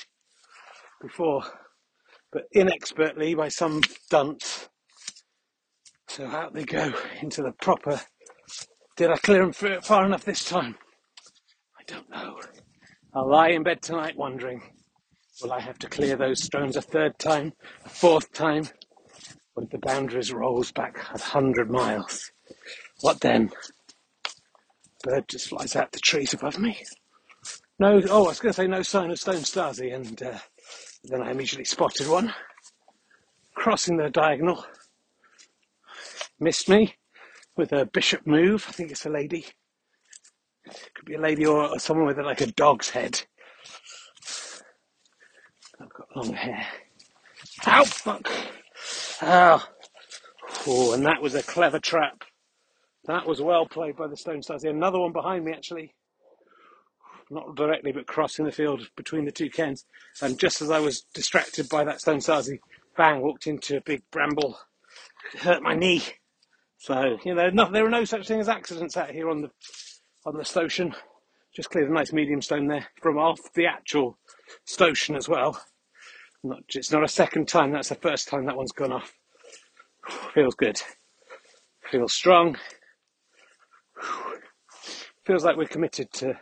before, 1.00 1.42
but 2.30 2.44
inexpertly 2.52 3.34
by 3.34 3.48
some 3.48 3.80
dunce. 4.10 4.68
So 6.06 6.26
out 6.26 6.54
they 6.54 6.62
go 6.62 6.92
into 7.20 7.42
the 7.42 7.50
proper. 7.60 8.00
Did 8.96 9.10
I 9.10 9.16
clear 9.16 9.50
them 9.50 9.80
far 9.82 10.06
enough 10.06 10.24
this 10.24 10.44
time? 10.44 10.76
I 11.80 11.82
don't 11.88 12.08
know. 12.10 12.38
I'll 13.12 13.28
lie 13.28 13.48
in 13.48 13.64
bed 13.64 13.82
tonight 13.82 14.16
wondering, 14.16 14.62
will 15.42 15.52
I 15.52 15.58
have 15.58 15.80
to 15.80 15.88
clear 15.88 16.14
those 16.14 16.44
stones 16.44 16.76
a 16.76 16.82
third 16.82 17.18
time, 17.18 17.54
a 17.84 17.88
fourth 17.88 18.32
time? 18.32 18.68
If 19.56 19.70
the 19.70 19.78
boundaries 19.78 20.32
rolls 20.32 20.70
back 20.70 20.98
a 21.12 21.18
hundred 21.18 21.70
miles? 21.70 22.31
What 23.02 23.20
then? 23.20 23.50
Bird 25.02 25.28
just 25.28 25.48
flies 25.48 25.76
out 25.76 25.92
the 25.92 26.00
trees 26.00 26.32
above 26.32 26.58
me. 26.58 26.78
No, 27.78 28.00
oh, 28.08 28.24
I 28.24 28.28
was 28.28 28.40
going 28.40 28.52
to 28.52 28.56
say 28.56 28.68
no 28.68 28.82
sign 28.82 29.10
of 29.10 29.18
stone 29.18 29.42
stasi, 29.42 29.92
and 29.92 30.22
uh, 30.22 30.38
then 31.04 31.20
I 31.20 31.32
immediately 31.32 31.64
spotted 31.64 32.08
one 32.08 32.32
crossing 33.54 33.96
the 33.96 34.10
diagonal. 34.10 34.64
Missed 36.40 36.68
me 36.68 36.94
with 37.56 37.72
a 37.72 37.86
bishop 37.86 38.26
move. 38.26 38.66
I 38.68 38.72
think 38.72 38.90
it's 38.90 39.06
a 39.06 39.10
lady. 39.10 39.46
Could 40.94 41.04
be 41.04 41.14
a 41.14 41.20
lady 41.20 41.44
or 41.44 41.78
someone 41.78 42.06
with 42.06 42.18
like 42.18 42.40
a 42.40 42.46
dog's 42.46 42.90
head. 42.90 43.22
I've 45.80 45.92
got 45.92 46.16
long 46.16 46.32
hair. 46.34 46.66
Ow, 47.66 47.84
fuck. 47.84 48.30
Oh, 50.66 50.92
and 50.94 51.04
that 51.06 51.22
was 51.22 51.34
a 51.34 51.42
clever 51.42 51.78
trap. 51.78 52.24
That 53.06 53.26
was 53.26 53.40
well 53.40 53.66
played 53.66 53.96
by 53.96 54.06
the 54.06 54.16
Stone 54.16 54.42
Stasi. 54.42 54.70
Another 54.70 54.98
one 54.98 55.12
behind 55.12 55.44
me, 55.44 55.52
actually. 55.52 55.94
Not 57.30 57.56
directly, 57.56 57.92
but 57.92 58.06
crossing 58.06 58.44
the 58.44 58.52
field 58.52 58.88
between 58.96 59.24
the 59.24 59.32
two 59.32 59.50
cairns. 59.50 59.86
And 60.20 60.38
just 60.38 60.62
as 60.62 60.70
I 60.70 60.78
was 60.78 61.04
distracted 61.14 61.68
by 61.68 61.84
that 61.84 62.00
Stone 62.00 62.18
Stasi, 62.18 62.60
bang, 62.96 63.20
walked 63.20 63.46
into 63.46 63.76
a 63.76 63.80
big 63.80 64.02
bramble. 64.10 64.58
It 65.34 65.40
hurt 65.40 65.62
my 65.62 65.74
knee. 65.74 66.02
So, 66.78 67.18
you 67.24 67.34
know, 67.34 67.48
no, 67.50 67.70
there 67.70 67.86
are 67.86 67.90
no 67.90 68.04
such 68.04 68.28
thing 68.28 68.40
as 68.40 68.48
accidents 68.48 68.96
out 68.96 69.10
here 69.10 69.30
on 69.30 69.42
the 69.42 69.50
on 70.24 70.36
the 70.36 70.44
Stocean. 70.44 70.94
Just 71.54 71.70
cleared 71.70 71.90
a 71.90 71.92
nice 71.92 72.12
medium 72.12 72.42
stone 72.42 72.66
there 72.66 72.86
from 73.00 73.18
off 73.18 73.52
the 73.54 73.66
actual 73.66 74.18
Stocean 74.64 75.16
as 75.16 75.28
well. 75.28 75.60
Not, 76.42 76.62
it's 76.74 76.90
not 76.90 77.04
a 77.04 77.08
second 77.08 77.46
time, 77.46 77.72
that's 77.72 77.90
the 77.90 77.94
first 77.94 78.28
time 78.28 78.46
that 78.46 78.56
one's 78.56 78.72
gone 78.72 78.92
off. 78.92 79.14
Feels 80.34 80.54
good. 80.54 80.80
Feels 81.90 82.12
strong 82.12 82.56
feels 85.24 85.44
like 85.44 85.56
we're 85.56 85.66
committed 85.66 86.12
to, 86.12 86.34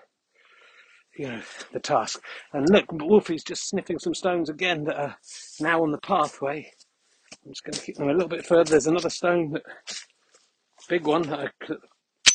you 1.16 1.28
know, 1.28 1.40
the 1.72 1.80
task. 1.80 2.22
And 2.52 2.68
look, 2.70 2.86
Wolfie's 2.92 3.44
just 3.44 3.68
sniffing 3.68 3.98
some 3.98 4.14
stones 4.14 4.48
again 4.48 4.84
that 4.84 4.96
are 4.96 5.16
now 5.60 5.82
on 5.82 5.92
the 5.92 5.98
pathway. 5.98 6.70
I'm 7.44 7.52
just 7.52 7.64
going 7.64 7.74
to 7.74 7.80
keep 7.80 7.96
them 7.96 8.08
a 8.08 8.12
little 8.12 8.28
bit 8.28 8.46
further. 8.46 8.70
There's 8.70 8.86
another 8.86 9.10
stone, 9.10 9.52
that, 9.52 9.62
big 10.88 11.06
one 11.06 11.22
that 11.22 11.38
I 11.38 11.74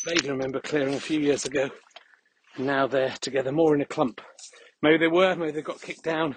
vaguely 0.04 0.30
remember 0.30 0.60
clearing 0.60 0.94
a 0.94 1.00
few 1.00 1.20
years 1.20 1.44
ago. 1.44 1.70
Now 2.58 2.86
they're 2.86 3.14
together 3.20 3.52
more 3.52 3.74
in 3.74 3.82
a 3.82 3.86
clump. 3.86 4.20
Maybe 4.82 4.98
they 4.98 5.08
were, 5.08 5.34
maybe 5.36 5.52
they 5.52 5.62
got 5.62 5.82
kicked 5.82 6.04
down. 6.04 6.36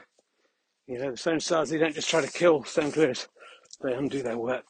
You 0.87 0.97
know, 0.97 1.11
the 1.11 1.17
stone 1.17 1.37
stasi, 1.37 1.69
they 1.71 1.77
don't 1.77 1.93
just 1.93 2.09
try 2.09 2.21
to 2.21 2.31
kill 2.31 2.63
stone 2.63 2.91
clearers, 2.91 3.27
they 3.81 3.93
undo 3.93 4.23
their 4.23 4.37
work 4.37 4.65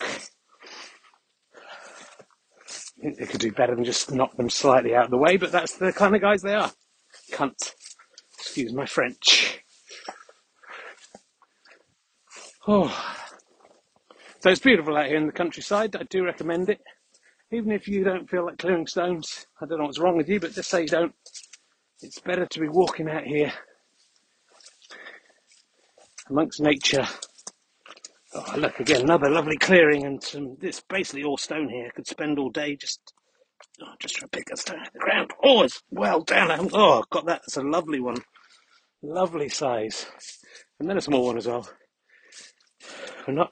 they 3.02 3.26
could 3.26 3.40
do 3.40 3.52
better 3.52 3.76
than 3.76 3.86
just 3.86 4.12
knock 4.12 4.36
them 4.36 4.50
slightly 4.50 4.96
out 4.96 5.06
of 5.06 5.12
the 5.12 5.18
way, 5.18 5.38
but 5.38 5.52
that's 5.52 5.78
the 5.78 5.94
kind 5.94 6.16
of 6.16 6.22
guys 6.22 6.42
they 6.42 6.54
are. 6.54 6.72
Cunt. 7.32 7.74
Excuse 8.38 8.74
my 8.74 8.86
French. 8.86 9.62
Oh. 12.68 12.88
So 14.42 14.50
it's 14.50 14.60
beautiful 14.60 14.96
out 14.96 15.08
here 15.08 15.18
in 15.18 15.26
the 15.26 15.34
countryside. 15.34 15.96
I 15.96 16.04
do 16.04 16.26
recommend 16.26 16.70
it. 16.70 16.80
Even 17.52 17.72
if 17.72 17.88
you 17.88 18.04
don't 18.04 18.30
feel 18.30 18.46
like 18.46 18.58
clearing 18.58 18.88
stones, 18.88 19.46
I 19.62 19.66
don't 19.66 19.80
know 19.80 19.86
what's 19.86 20.00
wrong 20.00 20.18
with 20.18 20.30
you, 20.30 20.40
but 20.40 20.54
just 20.54 20.70
say 20.70 20.84
you 20.84 20.88
don't. 20.88 21.16
It's 22.02 22.20
better 22.20 22.46
to 22.46 22.60
be 22.60 22.70
walking 22.70 23.10
out 23.10 23.24
here 23.24 23.52
amongst 26.30 26.62
nature 26.62 27.08
Oh, 28.34 28.54
look 28.58 28.80
again, 28.80 29.02
another 29.02 29.30
lovely 29.30 29.58
clearing, 29.58 30.06
and 30.06 30.24
some. 30.24 30.58
It's 30.62 30.82
basically 30.82 31.24
all 31.24 31.38
stone 31.38 31.68
here. 31.70 31.88
I 31.88 31.90
could 31.90 32.06
spend 32.06 32.38
all 32.38 32.52
day 32.52 32.76
just, 32.76 33.14
oh, 33.82 33.94
just 34.00 34.16
trying 34.16 34.30
to 34.30 34.38
pick 34.38 34.52
a 34.54 34.58
stone 34.58 34.80
out 34.80 34.88
of 34.88 34.94
the 34.94 35.00
ground. 35.00 35.32
Oh, 35.44 35.64
it's 35.64 35.82
well 35.90 36.22
down. 36.22 36.70
Oh, 36.74 37.00
I've 37.00 37.10
got 37.10 37.26
that. 37.26 37.42
That's 37.42 37.58
a 37.58 37.64
lovely 37.64 38.00
one, 38.00 38.18
lovely 39.02 39.50
size, 39.50 40.06
and 40.80 40.88
then 40.88 40.98
a 40.98 41.02
small 41.02 41.26
one 41.26 41.38
as 41.38 41.48
well. 41.48 41.68
We're 43.28 43.34
not. 43.34 43.52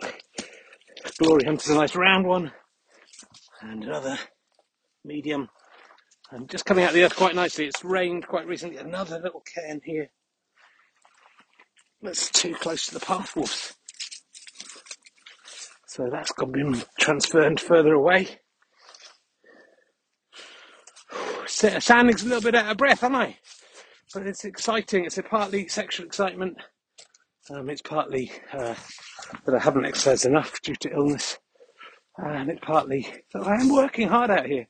Glory 1.18 1.46
Hunter's 1.46 1.70
a 1.70 1.76
nice 1.76 1.96
round 1.96 2.28
one, 2.28 2.52
and 3.62 3.84
another 3.84 4.20
medium, 5.04 5.50
and 6.30 6.48
just 6.50 6.66
coming 6.66 6.84
out 6.84 6.90
of 6.90 6.96
the 6.96 7.04
earth 7.04 7.16
quite 7.16 7.34
nicely. 7.34 7.66
It's 7.66 7.84
rained 7.84 8.28
quite 8.28 8.46
recently. 8.46 8.78
Another 8.78 9.20
little 9.20 9.42
cairn 9.42 9.82
here. 9.84 10.12
That's 12.04 12.30
too 12.30 12.54
close 12.54 12.86
to 12.88 12.94
the 12.94 13.00
path 13.00 13.36
wolves. 13.36 13.77
So 15.98 16.08
that's 16.12 16.32
got 16.32 16.52
been 16.52 16.80
transferred 17.00 17.60
further 17.60 17.96
away. 17.96 18.28
Sounding 21.48 22.16
a 22.16 22.24
little 22.24 22.40
bit 22.40 22.54
out 22.54 22.70
of 22.70 22.78
breath, 22.78 23.04
am 23.04 23.16
I? 23.16 23.36
But 24.14 24.28
it's 24.28 24.46
exciting. 24.46 25.06
It's 25.06 25.18
a 25.18 25.24
partly 25.24 25.68
sexual 25.68 26.06
excitement. 26.06 26.58
Um, 27.50 27.72
it's 27.72 27.82
partly 27.82 28.32
uh, 28.54 28.76
that 29.48 29.56
I 29.56 29.58
haven't 29.58 29.88
exercised 29.88 30.28
enough 30.28 30.62
due 30.62 30.76
to 30.76 30.94
illness, 30.94 31.40
and 32.18 32.52
it's 32.52 32.62
partly 32.62 33.12
that 33.34 33.48
I 33.48 33.56
am 33.56 33.70
working 33.70 34.08
hard 34.08 34.30
out 34.30 34.46
here. 34.46 34.68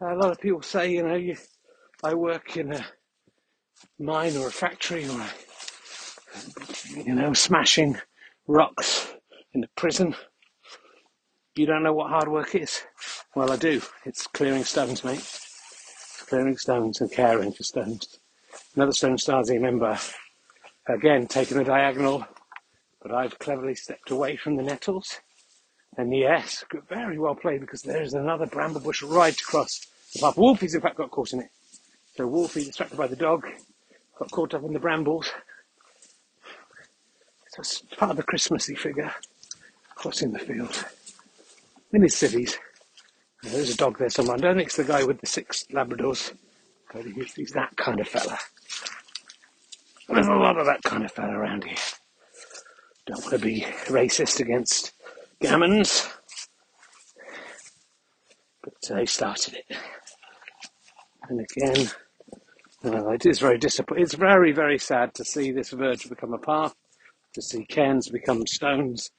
a 0.00 0.14
lot 0.14 0.30
of 0.30 0.40
people 0.40 0.62
say, 0.62 0.90
you 0.90 1.02
know, 1.02 1.16
you, 1.16 1.36
I 2.02 2.14
work 2.14 2.56
in 2.56 2.72
a 2.72 2.86
mine 3.98 4.38
or 4.38 4.48
a 4.48 4.50
factory 4.50 5.06
or 5.06 5.20
a, 5.20 5.30
you 6.96 7.14
know, 7.14 7.34
smashing 7.34 7.98
rocks 8.46 9.12
in 9.52 9.64
a 9.64 9.68
prison. 9.76 10.14
You 11.54 11.66
don't 11.66 11.82
know 11.82 11.92
what 11.92 12.08
hard 12.08 12.28
work 12.28 12.54
is? 12.54 12.82
Well, 13.34 13.52
I 13.52 13.56
do. 13.56 13.82
It's 14.06 14.26
clearing 14.26 14.64
stones, 14.64 15.04
mate. 15.04 15.18
It's 15.18 16.24
clearing 16.26 16.56
stones 16.56 17.02
and 17.02 17.12
caring 17.12 17.52
for 17.52 17.62
stones. 17.62 18.18
Another 18.74 18.92
Stone 18.92 19.18
Stasi 19.18 19.60
member, 19.60 19.98
again 20.88 21.26
taking 21.26 21.58
the 21.58 21.64
diagonal, 21.64 22.24
but 23.02 23.12
I've 23.12 23.38
cleverly 23.38 23.74
stepped 23.74 24.10
away 24.10 24.36
from 24.36 24.56
the 24.56 24.62
nettles. 24.62 25.20
And 25.98 26.16
yes, 26.16 26.64
very 26.88 27.18
well 27.18 27.34
played 27.34 27.60
because 27.60 27.82
there's 27.82 28.14
another 28.14 28.46
bramble 28.46 28.80
bush 28.80 29.02
right 29.02 29.38
across 29.38 29.86
the 30.14 30.20
path. 30.20 30.38
Wolfie's 30.38 30.74
in 30.74 30.80
fact 30.80 30.96
got 30.96 31.10
caught 31.10 31.34
in 31.34 31.40
it. 31.40 31.50
So 32.16 32.26
Wolfie, 32.26 32.64
distracted 32.64 32.96
by 32.96 33.08
the 33.08 33.16
dog, 33.16 33.46
got 34.18 34.30
caught 34.30 34.54
up 34.54 34.64
in 34.64 34.72
the 34.72 34.80
brambles. 34.80 35.30
So 37.50 37.60
it's 37.60 37.82
part 37.98 38.12
of 38.12 38.16
the 38.16 38.22
Christmassy 38.22 38.74
figure 38.74 39.12
crossing 39.94 40.32
the 40.32 40.38
field 40.38 40.86
in 41.92 42.02
his 42.02 42.16
cities. 42.16 42.58
There's 43.42 43.70
a 43.70 43.76
dog 43.76 43.98
there 43.98 44.08
somewhere. 44.08 44.36
I 44.36 44.40
don't 44.40 44.56
think 44.56 44.68
it's 44.68 44.76
the 44.76 44.84
guy 44.84 45.04
with 45.04 45.20
the 45.20 45.26
six 45.26 45.64
Labradors, 45.72 46.32
he's, 47.14 47.34
he's 47.34 47.50
that 47.52 47.76
kind 47.76 48.00
of 48.00 48.08
fella. 48.08 48.38
There's 50.08 50.26
a 50.26 50.34
lot 50.34 50.58
of 50.58 50.66
that 50.66 50.82
kind 50.82 51.04
of 51.04 51.12
fella 51.12 51.32
around 51.32 51.64
here. 51.64 51.76
Don't 53.06 53.20
want 53.20 53.32
to 53.32 53.38
be 53.38 53.62
racist 53.86 54.40
against 54.40 54.92
gammons, 55.42 56.08
but 58.62 58.74
uh, 58.90 58.94
they 58.94 59.06
started 59.06 59.54
it. 59.54 59.76
And 61.28 61.40
again, 61.40 61.88
well, 62.84 63.10
it 63.10 63.26
is 63.26 63.40
very 63.40 63.58
disappointing. 63.58 64.04
It's 64.04 64.14
very, 64.14 64.52
very 64.52 64.78
sad 64.78 65.14
to 65.14 65.24
see 65.24 65.50
this 65.50 65.70
verge 65.70 66.08
become 66.08 66.32
a 66.32 66.38
path, 66.38 66.74
to 67.34 67.42
see 67.42 67.64
cairns 67.64 68.08
become 68.08 68.46
stones, 68.46 69.10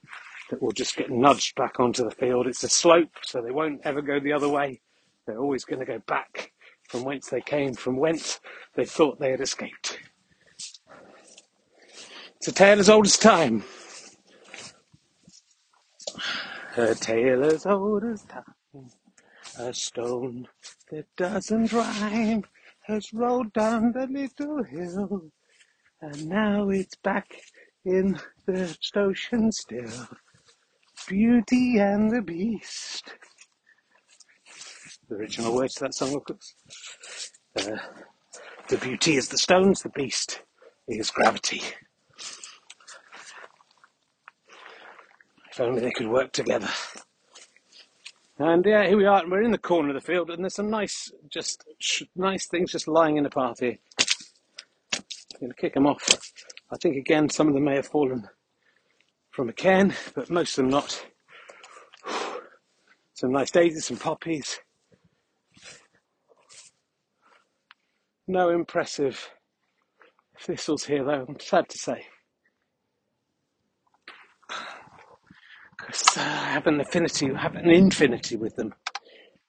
that 0.53 0.61
will 0.61 0.71
just 0.71 0.95
get 0.95 1.09
nudged 1.09 1.55
back 1.55 1.79
onto 1.79 2.03
the 2.03 2.11
field. 2.11 2.45
It's 2.45 2.63
a 2.63 2.69
slope, 2.69 3.09
so 3.23 3.41
they 3.41 3.49
won't 3.49 3.81
ever 3.85 4.03
go 4.03 4.19
the 4.19 4.33
other 4.33 4.47
way. 4.47 4.81
They're 5.25 5.39
always 5.39 5.65
going 5.65 5.79
to 5.79 5.85
go 5.85 5.97
back 6.05 6.51
from 6.89 7.03
whence 7.03 7.27
they 7.27 7.41
came, 7.41 7.73
from 7.73 7.97
whence 7.97 8.39
they 8.75 8.85
thought 8.85 9.19
they 9.19 9.31
had 9.31 9.41
escaped. 9.41 9.97
It's 12.35 12.49
a 12.49 12.51
tale 12.51 12.79
as 12.79 12.87
old 12.87 13.07
as 13.07 13.17
time. 13.17 13.63
A 16.77 16.93
tale 16.93 17.45
as 17.45 17.65
old 17.65 18.03
as 18.03 18.21
time. 18.25 18.91
A 19.57 19.73
stone 19.73 20.47
that 20.91 21.07
doesn't 21.17 21.73
rhyme 21.73 22.43
has 22.83 23.11
rolled 23.11 23.53
down 23.53 23.91
the 23.93 24.05
little 24.05 24.63
hill. 24.63 25.31
And 25.99 26.27
now 26.27 26.69
it's 26.69 26.95
back 26.97 27.41
in 27.85 28.19
the 28.45 28.77
ocean 28.95 29.51
still. 29.51 30.07
Beauty 31.07 31.79
and 31.79 32.11
the 32.11 32.21
Beast. 32.21 33.13
The 35.09 35.15
original 35.15 35.55
words 35.55 35.75
to 35.75 35.85
that 35.85 35.93
song, 35.95 36.15
of 36.15 36.23
course. 36.23 36.55
Uh, 37.57 37.77
the 38.69 38.77
beauty 38.77 39.17
is 39.17 39.29
the 39.29 39.37
stones, 39.37 39.81
the 39.81 39.89
beast 39.89 40.41
is 40.87 41.11
gravity. 41.11 41.61
If 45.51 45.59
only 45.59 45.81
they 45.81 45.91
could 45.91 46.07
work 46.07 46.31
together. 46.31 46.69
And 48.39 48.65
yeah, 48.65 48.87
here 48.87 48.97
we 48.97 49.05
are. 49.05 49.21
and 49.21 49.31
We're 49.31 49.43
in 49.43 49.51
the 49.51 49.57
corner 49.59 49.89
of 49.89 49.95
the 49.95 50.01
field, 50.01 50.31
and 50.31 50.43
there's 50.43 50.55
some 50.55 50.69
nice, 50.69 51.11
just 51.29 51.63
sh- 51.79 52.03
nice 52.15 52.47
things 52.47 52.71
just 52.71 52.87
lying 52.87 53.17
in 53.17 53.23
the 53.23 53.29
path 53.29 53.59
here. 53.59 53.77
I'm 54.97 55.39
going 55.39 55.51
to 55.51 55.55
kick 55.55 55.75
them 55.75 55.85
off. 55.85 56.03
I 56.71 56.77
think 56.77 56.95
again, 56.95 57.29
some 57.29 57.47
of 57.47 57.53
them 57.53 57.65
may 57.65 57.75
have 57.75 57.87
fallen 57.87 58.27
from 59.33 59.49
a 59.49 59.53
can, 59.53 59.93
but 60.15 60.29
most 60.29 60.57
of 60.57 60.63
them 60.63 60.69
not. 60.69 61.05
Some 63.15 63.31
nice 63.31 63.51
daisies, 63.51 63.85
some 63.85 63.97
poppies. 63.97 64.59
No 68.27 68.49
impressive 68.49 69.29
thistles 70.39 70.85
here 70.85 71.03
though, 71.03 71.25
I'm 71.27 71.39
sad 71.39 71.67
to 71.69 71.77
say. 71.77 72.05
Because 75.75 76.17
uh, 76.17 76.21
I 76.21 76.51
have 76.51 76.65
an 76.67 76.79
affinity, 76.79 77.29
I 77.29 77.41
have 77.41 77.55
an 77.55 77.69
infinity 77.69 78.37
with 78.37 78.55
them, 78.55 78.73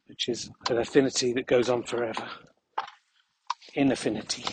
which 0.07 0.29
is 0.29 0.51
an 0.69 0.79
affinity 0.79 1.33
that 1.35 1.47
goes 1.47 1.69
on 1.69 1.85
forever. 1.85 2.29
Inaffinity, 3.77 4.45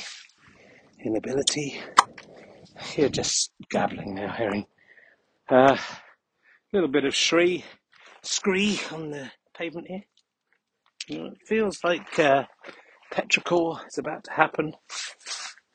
inability. 1.03 1.81
You're 2.95 3.09
just 3.09 3.51
gabbling 3.71 4.13
now, 4.13 4.31
Herring. 4.31 4.67
A 5.51 5.53
uh, 5.53 5.77
little 6.71 6.87
bit 6.87 7.03
of 7.03 7.13
shree, 7.13 7.65
scree 8.23 8.79
on 8.89 9.11
the 9.11 9.29
pavement 9.53 9.85
here. 9.85 10.03
it 11.09 11.37
feels 11.45 11.83
like 11.83 12.17
uh, 12.17 12.45
petrichor 13.11 13.85
is 13.85 13.97
about 13.97 14.23
to 14.23 14.31
happen. 14.31 14.71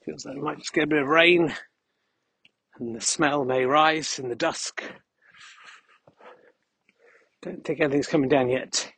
Feels 0.03 0.25
like 0.25 0.37
we 0.37 0.41
might 0.41 0.57
just 0.57 0.73
get 0.73 0.85
a 0.85 0.87
bit 0.87 1.03
of 1.03 1.09
rain 1.09 1.53
and 2.79 2.97
the 2.97 3.03
smell 3.03 3.45
may 3.45 3.67
rise 3.67 4.19
in 4.19 4.31
the 4.31 4.35
dusk. 4.35 4.83
Don't 7.43 7.63
think 7.63 7.81
anything's 7.81 8.07
coming 8.07 8.31
down 8.31 8.49
yet. 8.49 8.91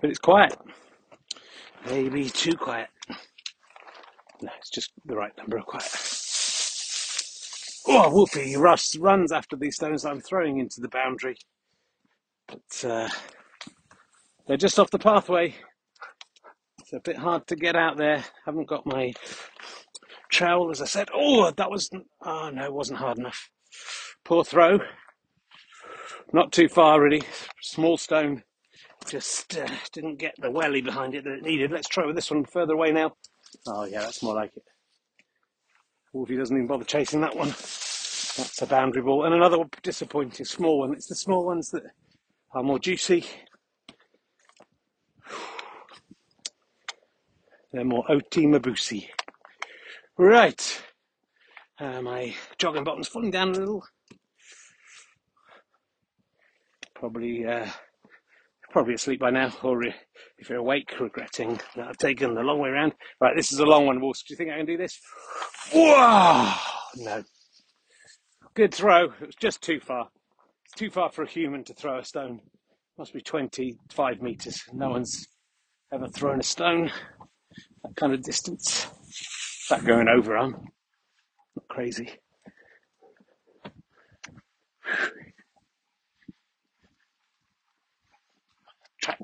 But 0.00 0.10
it's 0.10 0.18
quiet. 0.18 0.58
Maybe 1.88 2.28
too 2.28 2.56
quiet. 2.56 2.88
No, 4.42 4.50
it's 4.58 4.70
just 4.70 4.90
the 5.04 5.14
right 5.14 5.36
number 5.38 5.58
of 5.58 5.66
quiet. 5.66 6.15
Oh, 7.88 8.10
Wolfie 8.10 8.56
Russ 8.56 8.96
runs 8.96 9.30
after 9.30 9.56
these 9.56 9.76
stones 9.76 10.04
I'm 10.04 10.20
throwing 10.20 10.58
into 10.58 10.80
the 10.80 10.88
boundary. 10.88 11.36
But 12.48 12.84
uh, 12.84 13.08
they're 14.46 14.56
just 14.56 14.78
off 14.78 14.90
the 14.90 14.98
pathway. 14.98 15.54
It's 16.80 16.92
a 16.92 17.00
bit 17.00 17.16
hard 17.16 17.46
to 17.48 17.56
get 17.56 17.76
out 17.76 17.96
there. 17.96 18.24
Haven't 18.44 18.68
got 18.68 18.86
my 18.86 19.12
trowel, 20.30 20.70
as 20.70 20.82
I 20.82 20.86
said. 20.86 21.08
Oh, 21.14 21.50
that 21.50 21.70
was. 21.70 21.90
Oh, 22.22 22.50
no, 22.50 22.70
wasn't 22.72 22.98
hard 22.98 23.18
enough. 23.18 23.50
Poor 24.24 24.44
throw. 24.44 24.80
Not 26.32 26.52
too 26.52 26.68
far, 26.68 27.00
really. 27.00 27.22
Small 27.62 27.96
stone. 27.96 28.42
Just 29.08 29.56
uh, 29.56 29.68
didn't 29.92 30.18
get 30.18 30.34
the 30.38 30.50
welly 30.50 30.80
behind 30.80 31.14
it 31.14 31.24
that 31.24 31.34
it 31.34 31.42
needed. 31.42 31.70
Let's 31.70 31.88
try 31.88 32.04
with 32.04 32.16
this 32.16 32.30
one 32.30 32.44
further 32.44 32.74
away 32.74 32.90
now. 32.90 33.12
Oh, 33.66 33.84
yeah, 33.84 34.00
that's 34.00 34.22
more 34.22 34.34
like 34.34 34.50
it. 34.56 34.64
Wolfie 36.16 36.36
doesn't 36.36 36.56
even 36.56 36.66
bother 36.66 36.84
chasing 36.84 37.20
that 37.20 37.36
one. 37.36 37.48
That's 37.48 38.62
a 38.62 38.66
boundary 38.66 39.02
ball. 39.02 39.26
And 39.26 39.34
another 39.34 39.58
disappointing 39.82 40.46
small 40.46 40.78
one. 40.78 40.94
It's 40.94 41.08
the 41.08 41.14
small 41.14 41.44
ones 41.44 41.70
that 41.72 41.82
are 42.52 42.62
more 42.62 42.78
juicy. 42.78 43.26
They're 47.70 47.84
more 47.84 48.10
Oti 48.10 48.46
Mabuse. 48.46 49.06
Right. 50.16 50.82
Uh, 51.78 52.00
my 52.00 52.34
jogging 52.56 52.84
bottom's 52.84 53.08
falling 53.08 53.30
down 53.30 53.50
a 53.50 53.58
little. 53.58 53.84
Probably, 56.94 57.44
uh, 57.44 57.68
probably 58.76 58.92
asleep 58.92 59.20
by 59.20 59.30
now, 59.30 59.50
or 59.62 59.82
if 59.84 60.50
you're 60.50 60.58
awake, 60.58 61.00
regretting 61.00 61.58
that 61.76 61.88
I've 61.88 61.96
taken 61.96 62.34
the 62.34 62.42
long 62.42 62.58
way 62.58 62.68
around. 62.68 62.92
Right, 63.22 63.34
this 63.34 63.50
is 63.50 63.58
a 63.58 63.64
long 63.64 63.86
one, 63.86 64.02
Wolf. 64.02 64.18
Do 64.18 64.34
you 64.34 64.36
think 64.36 64.50
I 64.50 64.58
can 64.58 64.66
do 64.66 64.76
this? 64.76 65.00
Whoa! 65.72 66.52
No. 66.96 67.22
Good 68.52 68.74
throw. 68.74 69.04
It 69.04 69.28
was 69.28 69.34
just 69.34 69.62
too 69.62 69.80
far. 69.80 70.08
It's 70.66 70.74
too 70.74 70.90
far 70.90 71.10
for 71.10 71.22
a 71.22 71.26
human 71.26 71.64
to 71.64 71.72
throw 71.72 72.00
a 72.00 72.04
stone. 72.04 72.40
Must 72.98 73.14
be 73.14 73.22
25 73.22 74.20
metres. 74.20 74.62
No 74.74 74.90
one's 74.90 75.26
ever 75.90 76.08
thrown 76.08 76.40
a 76.40 76.42
stone 76.42 76.90
that 77.82 77.96
kind 77.96 78.12
of 78.12 78.22
distance. 78.22 78.88
That 79.70 79.86
going 79.86 80.08
over, 80.08 80.36
I'm 80.36 80.50
not 80.50 81.68
crazy. 81.70 82.10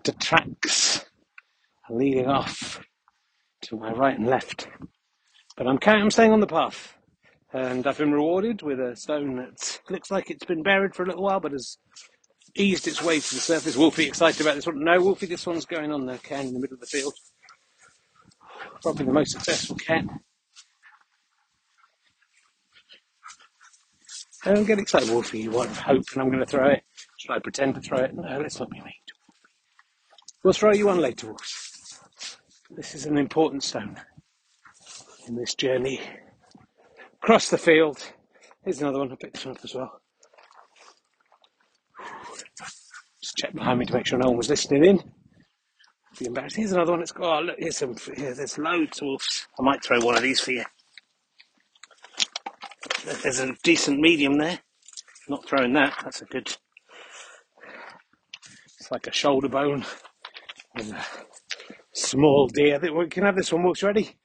Tractor 0.03 0.21
tracks 0.21 1.05
leading 1.89 2.27
off 2.27 2.81
to 3.61 3.77
my 3.77 3.93
right 3.93 4.19
and 4.19 4.27
left. 4.27 4.67
But 5.57 5.69
I'm, 5.69 5.79
I'm 5.87 6.11
staying 6.11 6.33
on 6.33 6.41
the 6.41 6.47
path. 6.49 6.97
And 7.53 7.87
I've 7.87 7.99
been 7.99 8.11
rewarded 8.11 8.63
with 8.63 8.81
a 8.81 8.97
stone 8.97 9.37
that 9.37 9.81
looks 9.89 10.11
like 10.11 10.29
it's 10.29 10.45
been 10.45 10.65
buried 10.65 10.97
for 10.97 11.05
a 11.05 11.07
little 11.07 11.23
while, 11.23 11.39
but 11.39 11.53
has 11.53 11.79
eased 12.57 12.89
its 12.89 13.01
way 13.01 13.21
to 13.21 13.35
the 13.35 13.41
surface. 13.41 13.77
Wolfie 13.77 14.07
excited 14.07 14.41
about 14.41 14.57
this 14.57 14.67
one. 14.67 14.83
No, 14.83 15.01
Wolfie, 15.01 15.27
this 15.27 15.47
one's 15.47 15.67
going 15.67 15.93
on 15.93 16.07
the 16.07 16.19
can 16.19 16.47
in 16.47 16.55
the 16.55 16.61
middle 16.61 16.75
of 16.75 16.81
the 16.81 16.87
field. 16.87 17.15
Probably 18.83 19.07
the 19.07 19.13
most 19.13 19.33
successful 19.33 19.77
can. 19.77 20.19
Don't 24.43 24.65
get 24.65 24.81
excited, 24.81 25.11
Wolfie. 25.11 25.43
You 25.43 25.53
want 25.53 25.71
hope, 25.77 26.03
and 26.15 26.23
I'm 26.23 26.29
going 26.29 26.41
to 26.41 26.47
throw 26.47 26.71
it. 26.71 26.83
Should 27.19 27.31
I 27.31 27.39
pretend 27.39 27.77
to 27.77 27.81
throw 27.81 27.99
it? 27.99 28.15
No, 28.15 28.41
let's 28.41 28.59
not 28.59 28.71
be 28.71 28.81
mean. 28.81 28.95
We'll 30.43 30.53
throw 30.53 30.73
you 30.73 30.87
one 30.87 30.99
later. 30.99 31.33
This 32.71 32.97
is 32.97 33.07
an 33.07 33.17
important 33.17 33.63
stone 33.63 33.97
in 35.29 35.37
this 35.37 35.55
journey. 35.55 36.01
Across 37.23 37.51
the 37.51 37.59
field. 37.59 38.03
Here's 38.65 38.81
another 38.81 38.99
one. 38.99 39.13
I 39.13 39.15
picked 39.15 39.35
this 39.35 39.47
one 39.47 39.55
up 39.55 39.65
as 39.65 39.75
well. 39.75 40.01
Just 43.23 43.37
check 43.37 43.55
behind 43.55 43.79
me 43.79 43.87
to 43.87 43.93
make 43.95 44.07
sure 44.07 44.19
no 44.19 44.31
one 44.31 44.37
was 44.37 44.51
listening 44.51 44.85
in. 44.85 45.13
Be 46.19 46.27
embarrassed. 46.27 46.57
Here's 46.57 46.73
another 46.73 46.91
one. 46.91 47.03
It's 47.03 47.13
got. 47.13 47.43
Oh, 47.43 47.45
look, 47.45 47.57
here's 47.61 47.77
some. 47.77 47.95
Here, 48.17 48.35
there's 48.35 48.59
loads 48.59 49.01
of 49.01 49.07
wolves. 49.07 49.47
I 49.61 49.63
might 49.63 49.85
throw 49.85 50.01
one 50.01 50.17
of 50.17 50.23
these 50.23 50.41
for 50.41 50.51
you. 50.51 50.65
There's 53.23 53.39
a 53.39 53.55
decent 53.63 54.01
medium 54.01 54.39
there. 54.39 54.59
Not 55.29 55.47
throwing 55.49 55.73
that. 55.75 55.95
That's 56.03 56.21
a 56.21 56.25
good. 56.25 56.57
It's 58.81 58.91
like 58.91 59.07
a 59.07 59.13
shoulder 59.13 59.49
bone 59.49 59.85
and 60.77 60.93
a 60.93 61.05
small 61.95 62.49
deer. 62.49 62.81
We 62.95 63.09
can 63.09 63.25
have 63.25 63.37
this 63.37 63.53
one. 63.53 63.63
Wolf's 63.65 63.83
ready. 63.83 64.17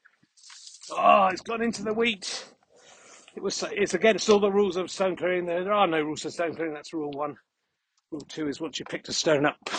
Oh, 0.91 1.27
it's 1.31 1.41
gone 1.41 1.61
into 1.61 1.83
the 1.83 1.93
wheat. 1.93 2.45
It 3.35 3.43
was. 3.43 3.63
It's 3.71 3.93
against 3.93 4.29
all 4.29 4.39
the 4.39 4.51
rules 4.51 4.77
of 4.77 4.91
stone 4.91 5.15
clearing. 5.15 5.45
There, 5.45 5.63
there 5.63 5.73
are 5.73 5.87
no 5.87 6.01
rules 6.01 6.25
of 6.25 6.33
stone 6.33 6.55
clearing. 6.55 6.73
That's 6.73 6.93
rule 6.93 7.11
one. 7.11 7.35
Rule 8.11 8.25
two 8.29 8.47
is 8.47 8.61
once 8.61 8.79
you 8.79 8.85
picked 8.85 9.09
a 9.09 9.13
stone 9.13 9.45
up, 9.45 9.69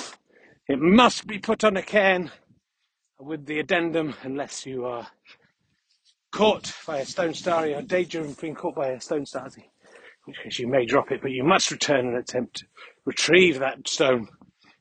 it 0.68 0.78
must 0.78 1.26
be 1.26 1.38
put 1.38 1.64
on 1.64 1.76
a 1.76 1.82
cairn 1.82 2.30
with 3.18 3.46
the 3.46 3.58
addendum 3.58 4.14
unless 4.22 4.66
you 4.66 4.84
are 4.84 5.08
caught 6.32 6.74
by 6.86 6.98
a 6.98 7.06
stone 7.06 7.32
Stasi 7.32 7.76
or 7.76 7.82
danger 7.82 8.20
of 8.20 8.40
being 8.40 8.54
caught 8.54 8.74
by 8.74 8.88
a 8.88 9.00
stone 9.00 9.24
Stasi, 9.24 9.64
which 10.26 10.36
case 10.44 10.58
you 10.58 10.68
may 10.68 10.84
drop 10.86 11.10
it, 11.10 11.22
but 11.22 11.30
you 11.30 11.42
must 11.42 11.70
return 11.70 12.08
and 12.08 12.16
attempt 12.16 12.58
to 12.58 12.66
retrieve 13.06 13.58
that 13.60 13.88
stone. 13.88 14.28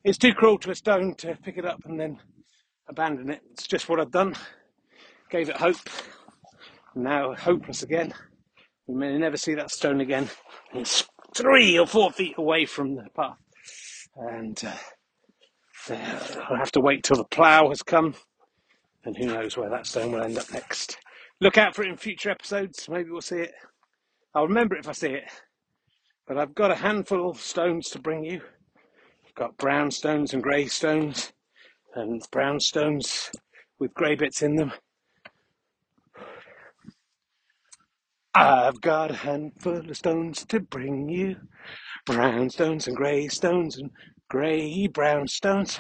It's 0.04 0.18
too 0.18 0.34
cruel 0.34 0.58
to 0.60 0.72
a 0.72 0.76
stone 0.76 1.16
to 1.16 1.38
pick 1.44 1.58
it 1.58 1.66
up 1.66 1.84
and 1.86 2.00
then 2.00 2.20
abandon 2.88 3.30
it. 3.30 3.42
It's 3.52 3.68
just 3.68 3.90
what 3.90 4.00
I've 4.00 4.12
done. 4.12 4.36
Gave 5.30 5.50
it 5.50 5.58
hope. 5.58 5.78
Now 6.96 7.34
hopeless 7.36 7.84
again. 7.84 8.14
We 8.88 8.96
may 8.96 9.18
never 9.18 9.38
see 9.38 9.54
that 9.56 9.72
stone 9.72 10.00
again. 10.00 10.30
It's 10.74 11.06
three 11.36 11.78
or 11.78 11.86
four 11.86 12.12
feet 12.12 12.36
away 12.38 12.66
from 12.66 12.96
the 12.96 13.08
path. 13.16 13.38
And 14.16 14.62
uh, 14.64 15.94
I'll 16.50 16.58
have 16.58 16.72
to 16.72 16.80
wait 16.80 17.04
till 17.04 17.18
the 17.18 17.26
plough 17.26 17.70
has 17.70 17.84
come. 17.84 18.16
And 19.04 19.18
who 19.18 19.26
knows 19.28 19.58
where 19.58 19.70
that 19.70 19.86
stone 19.86 20.12
will 20.12 20.24
end 20.24 20.38
up 20.38 20.52
next. 20.52 20.98
Look 21.40 21.58
out 21.58 21.76
for 21.76 21.84
it 21.84 21.90
in 21.90 21.98
future 21.98 22.30
episodes. 22.30 22.88
Maybe 22.90 23.10
we'll 23.10 23.22
see 23.22 23.40
it. 23.40 23.54
I'll 24.34 24.48
remember 24.48 24.76
it 24.76 24.80
if 24.80 24.90
I 24.90 24.94
see 24.94 25.10
it. 25.12 25.26
But 26.28 26.38
I've 26.38 26.56
got 26.56 26.72
a 26.72 26.76
handful 26.76 27.30
of 27.30 27.40
stones 27.40 27.90
to 27.90 28.00
bring 28.00 28.24
you. 28.24 28.42
Got 29.38 29.56
brown 29.58 29.92
stones 29.92 30.34
and 30.34 30.42
grey 30.42 30.66
stones, 30.66 31.32
and 31.94 32.24
brown 32.32 32.60
stones 32.60 33.30
with 33.78 33.94
grey 33.94 34.16
bits 34.16 34.42
in 34.42 34.56
them. 34.56 34.74
I've 38.34 38.82
got 38.82 39.12
a 39.12 39.16
handful 39.16 39.78
of 39.78 39.96
stones 39.96 40.44
to 40.48 40.60
bring 40.60 41.08
you. 41.08 41.36
Brown 42.08 42.50
stones 42.50 42.88
and 42.88 42.98
grey 42.98 43.28
stones 43.28 43.78
and 43.78 43.92
grey 44.28 44.88
brown 44.88 45.28
stones. 45.28 45.80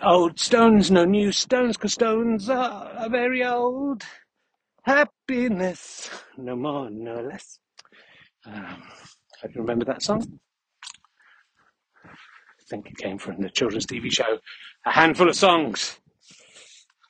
Old 0.00 0.38
stones, 0.38 0.92
no 0.92 1.04
new 1.04 1.32
stones, 1.32 1.76
'cause 1.76 1.94
stones 1.94 2.48
are 2.48 3.08
very 3.10 3.44
old. 3.44 4.04
Happiness, 4.84 6.08
no 6.36 6.54
more, 6.54 6.88
no 6.88 7.20
less. 7.20 7.58
Um, 8.44 8.82
I 9.42 9.48
can 9.48 9.60
remember 9.62 9.84
that 9.86 10.02
song. 10.02 10.38
Think 12.72 12.88
it 12.88 12.96
came 12.96 13.18
from 13.18 13.38
the 13.38 13.50
children's 13.50 13.84
TV 13.84 14.10
show, 14.10 14.38
A 14.86 14.92
Handful 14.92 15.28
of 15.28 15.36
Songs. 15.36 16.00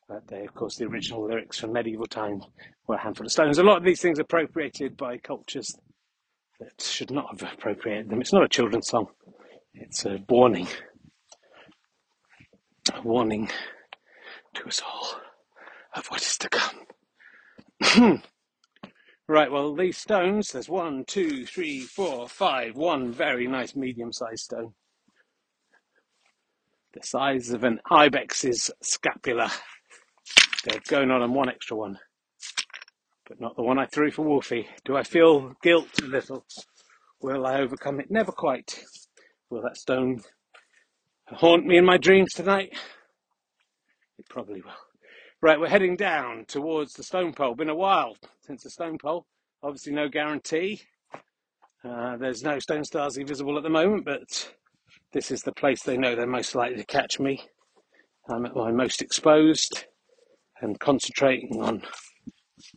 But 0.08 0.26
they, 0.26 0.44
of 0.44 0.52
course, 0.54 0.74
the 0.74 0.86
original 0.86 1.24
lyrics 1.24 1.60
from 1.60 1.72
medieval 1.72 2.06
times 2.06 2.44
were 2.88 2.96
A 2.96 3.00
Handful 3.00 3.26
of 3.26 3.30
Stones. 3.30 3.58
A 3.58 3.62
lot 3.62 3.76
of 3.76 3.84
these 3.84 4.00
things 4.00 4.18
appropriated 4.18 4.96
by 4.96 5.18
cultures 5.18 5.72
that 6.58 6.82
should 6.82 7.12
not 7.12 7.28
have 7.30 7.52
appropriated 7.52 8.10
them. 8.10 8.20
It's 8.20 8.32
not 8.32 8.42
a 8.42 8.48
children's 8.48 8.88
song, 8.88 9.06
it's 9.72 10.04
a 10.04 10.18
warning 10.28 10.66
a 12.92 13.00
warning 13.02 13.48
to 14.54 14.66
us 14.66 14.82
all 14.84 15.20
of 15.94 16.08
what 16.08 16.22
is 16.22 16.38
to 16.38 16.48
come. 16.48 18.20
right, 19.28 19.52
well, 19.52 19.76
these 19.76 19.96
stones, 19.96 20.50
there's 20.50 20.68
one, 20.68 21.04
two, 21.06 21.46
three, 21.46 21.82
four, 21.82 22.28
five, 22.28 22.74
one 22.74 23.12
very 23.12 23.46
nice 23.46 23.76
medium 23.76 24.12
sized 24.12 24.42
stone. 24.42 24.74
The 26.94 27.00
size 27.02 27.50
of 27.50 27.64
an 27.64 27.80
ibex's 27.90 28.70
scapula. 28.82 29.50
They're 30.64 30.80
going 30.88 31.10
on 31.10 31.22
and 31.22 31.34
one 31.34 31.48
extra 31.48 31.76
one, 31.76 31.98
but 33.26 33.40
not 33.40 33.56
the 33.56 33.62
one 33.62 33.78
I 33.78 33.86
threw 33.86 34.10
for 34.10 34.26
Wolfie. 34.26 34.68
Do 34.84 34.96
I 34.96 35.02
feel 35.02 35.54
guilt 35.62 35.88
a 36.02 36.06
little? 36.06 36.44
Will 37.22 37.46
I 37.46 37.60
overcome 37.60 37.98
it? 37.98 38.10
Never 38.10 38.30
quite. 38.30 38.84
Will 39.48 39.62
that 39.62 39.78
stone 39.78 40.20
haunt 41.28 41.64
me 41.64 41.78
in 41.78 41.84
my 41.84 41.96
dreams 41.96 42.34
tonight? 42.34 42.76
It 44.18 44.28
probably 44.28 44.60
will. 44.60 44.72
Right, 45.40 45.58
we're 45.58 45.68
heading 45.68 45.96
down 45.96 46.44
towards 46.46 46.92
the 46.92 47.02
stone 47.02 47.32
pole. 47.32 47.54
Been 47.54 47.70
a 47.70 47.74
while 47.74 48.16
since 48.42 48.62
the 48.62 48.70
stone 48.70 48.98
pole. 48.98 49.26
Obviously, 49.62 49.92
no 49.92 50.08
guarantee. 50.08 50.82
Uh, 51.84 52.16
there's 52.18 52.42
no 52.42 52.58
stone 52.58 52.82
stasi 52.82 53.26
visible 53.26 53.56
at 53.56 53.62
the 53.62 53.70
moment, 53.70 54.04
but 54.04 54.52
this 55.12 55.30
is 55.30 55.42
the 55.42 55.52
place 55.52 55.82
they 55.82 55.96
know 55.96 56.14
they're 56.14 56.26
most 56.26 56.54
likely 56.54 56.76
to 56.76 56.84
catch 56.84 57.20
me. 57.20 57.42
I'm 58.28 58.46
at 58.46 58.56
my 58.56 58.70
most 58.70 59.02
exposed 59.02 59.84
and 60.60 60.78
concentrating 60.78 61.60
on 61.60 61.82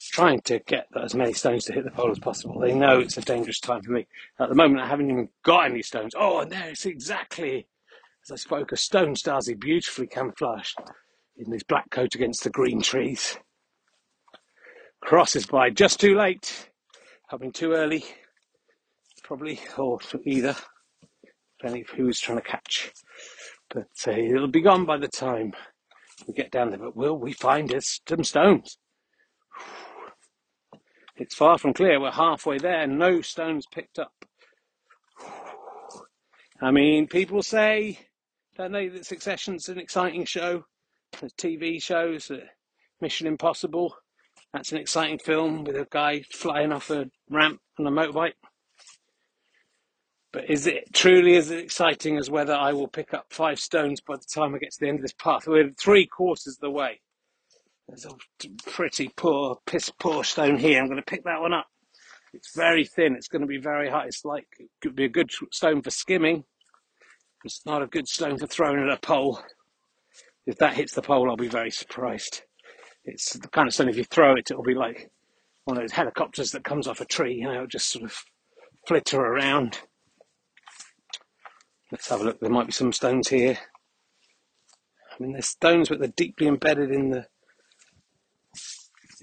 trying 0.01 0.41
to 0.41 0.59
get 0.59 0.87
as 0.99 1.13
many 1.13 1.33
stones 1.33 1.65
to 1.65 1.73
hit 1.73 1.83
the 1.83 1.91
pole 1.91 2.11
as 2.11 2.19
possible. 2.19 2.59
They 2.59 2.73
know 2.73 2.99
it's 2.99 3.17
a 3.17 3.21
dangerous 3.21 3.59
time 3.59 3.83
for 3.83 3.91
me. 3.91 4.07
At 4.39 4.49
the 4.49 4.55
moment, 4.55 4.81
I 4.81 4.87
haven't 4.87 5.11
even 5.11 5.29
got 5.43 5.65
any 5.69 5.83
stones. 5.83 6.13
Oh, 6.17 6.39
and 6.39 6.51
there 6.51 6.69
it's 6.69 6.85
exactly 6.85 7.67
as 8.25 8.31
I 8.31 8.35
spoke, 8.37 8.71
a 8.71 8.77
stone 8.77 9.13
Stasi 9.13 9.59
beautifully 9.59 10.07
camouflaged 10.07 10.79
in 11.37 11.51
his 11.51 11.61
black 11.61 11.91
coat 11.91 12.15
against 12.15 12.43
the 12.43 12.49
green 12.49 12.81
trees. 12.81 13.37
Crosses 14.99 15.45
by 15.45 15.69
just 15.69 15.99
too 15.99 16.15
late, 16.17 16.71
having 17.29 17.51
too 17.51 17.73
early, 17.73 18.03
probably, 19.23 19.59
or 19.77 19.99
either, 20.23 20.55
depending 21.65 21.85
of 21.89 21.97
who's 21.97 22.19
trying 22.19 22.37
to 22.37 22.43
catch. 22.43 22.91
But 23.71 23.87
uh, 24.07 24.11
it'll 24.11 24.47
be 24.47 24.61
gone 24.61 24.85
by 24.85 24.97
the 24.97 25.07
time 25.07 25.53
we 26.27 26.33
get 26.35 26.51
down 26.51 26.69
there. 26.69 26.77
But 26.77 26.95
will 26.95 27.17
we 27.17 27.33
find 27.33 27.73
some 27.81 28.23
stones? 28.23 28.77
It's 31.15 31.33
far 31.33 31.57
from 31.57 31.73
clear. 31.73 31.99
We're 31.99 32.11
halfway 32.11 32.59
there. 32.59 32.85
No 32.85 33.21
stones 33.21 33.65
picked 33.73 33.97
up. 33.97 34.11
I 36.61 36.69
mean, 36.69 37.07
people 37.07 37.41
say 37.41 37.97
don't 38.55 38.71
they 38.71 38.87
that 38.89 39.05
Succession's 39.05 39.67
an 39.67 39.79
exciting 39.79 40.25
show? 40.25 40.65
There's 41.19 41.33
TV 41.33 41.81
shows, 41.81 42.29
uh, 42.29 42.41
Mission 43.01 43.25
Impossible. 43.25 43.95
That's 44.53 44.71
an 44.71 44.77
exciting 44.77 45.17
film 45.17 45.63
with 45.63 45.75
a 45.75 45.87
guy 45.89 46.21
flying 46.31 46.71
off 46.71 46.91
a 46.91 47.09
ramp 47.29 47.59
on 47.79 47.87
a 47.87 47.91
motorbike. 47.91 48.33
But 50.35 50.49
is 50.49 50.67
it 50.67 50.93
truly 50.93 51.37
as 51.37 51.49
exciting 51.49 52.17
as 52.17 52.29
whether 52.29 52.53
I 52.53 52.73
will 52.73 52.89
pick 52.89 53.13
up 53.13 53.27
five 53.29 53.57
stones 53.57 54.01
by 54.01 54.17
the 54.17 54.25
time 54.25 54.53
I 54.53 54.57
get 54.57 54.73
to 54.73 54.79
the 54.81 54.89
end 54.89 54.99
of 54.99 55.01
this 55.01 55.13
path? 55.13 55.47
We're 55.47 55.71
three 55.79 56.05
quarters 56.05 56.57
of 56.57 56.59
the 56.59 56.69
way. 56.69 56.99
There's 57.87 58.03
a 58.03 58.11
pretty 58.69 59.13
poor, 59.15 59.59
piss 59.65 59.89
poor 59.97 60.25
stone 60.25 60.57
here. 60.57 60.81
I'm 60.81 60.87
going 60.87 60.97
to 60.97 61.05
pick 61.05 61.23
that 61.23 61.39
one 61.39 61.53
up. 61.53 61.67
It's 62.33 62.53
very 62.53 62.83
thin. 62.83 63.15
It's 63.15 63.29
going 63.29 63.43
to 63.43 63.47
be 63.47 63.59
very 63.59 63.89
high. 63.89 64.07
It's 64.07 64.25
like 64.25 64.45
it 64.59 64.67
could 64.81 64.93
be 64.93 65.05
a 65.05 65.09
good 65.09 65.31
stone 65.53 65.81
for 65.81 65.89
skimming, 65.89 66.43
it's 67.45 67.65
not 67.65 67.81
a 67.81 67.87
good 67.87 68.09
stone 68.09 68.37
for 68.37 68.47
throwing 68.47 68.83
at 68.83 68.89
a 68.89 68.97
pole. 68.97 69.39
If 70.45 70.57
that 70.57 70.73
hits 70.73 70.95
the 70.95 71.01
pole, 71.01 71.29
I'll 71.29 71.37
be 71.37 71.47
very 71.47 71.71
surprised. 71.71 72.41
It's 73.05 73.31
the 73.31 73.47
kind 73.47 73.69
of 73.69 73.73
stone, 73.73 73.87
if 73.87 73.95
you 73.95 74.03
throw 74.03 74.33
it, 74.33 74.51
it'll 74.51 74.63
be 74.63 74.75
like 74.75 75.09
one 75.63 75.77
of 75.77 75.83
those 75.83 75.93
helicopters 75.93 76.51
that 76.51 76.65
comes 76.65 76.89
off 76.89 76.99
a 76.99 77.05
tree, 77.05 77.35
you 77.35 77.47
know, 77.47 77.65
just 77.65 77.89
sort 77.89 78.03
of 78.03 78.17
flitter 78.85 79.21
around. 79.21 79.79
Let's 81.91 82.09
have 82.09 82.21
a 82.21 82.23
look. 82.23 82.39
There 82.39 82.49
might 82.49 82.65
be 82.67 82.71
some 82.71 82.91
stones 82.91 83.29
here. 83.29 83.57
I 85.11 85.23
mean, 85.23 85.33
there's 85.33 85.47
stones, 85.47 85.89
but 85.89 85.99
they're 85.99 86.07
deeply 86.15 86.47
embedded 86.47 86.91
in 86.91 87.11
the 87.11 87.27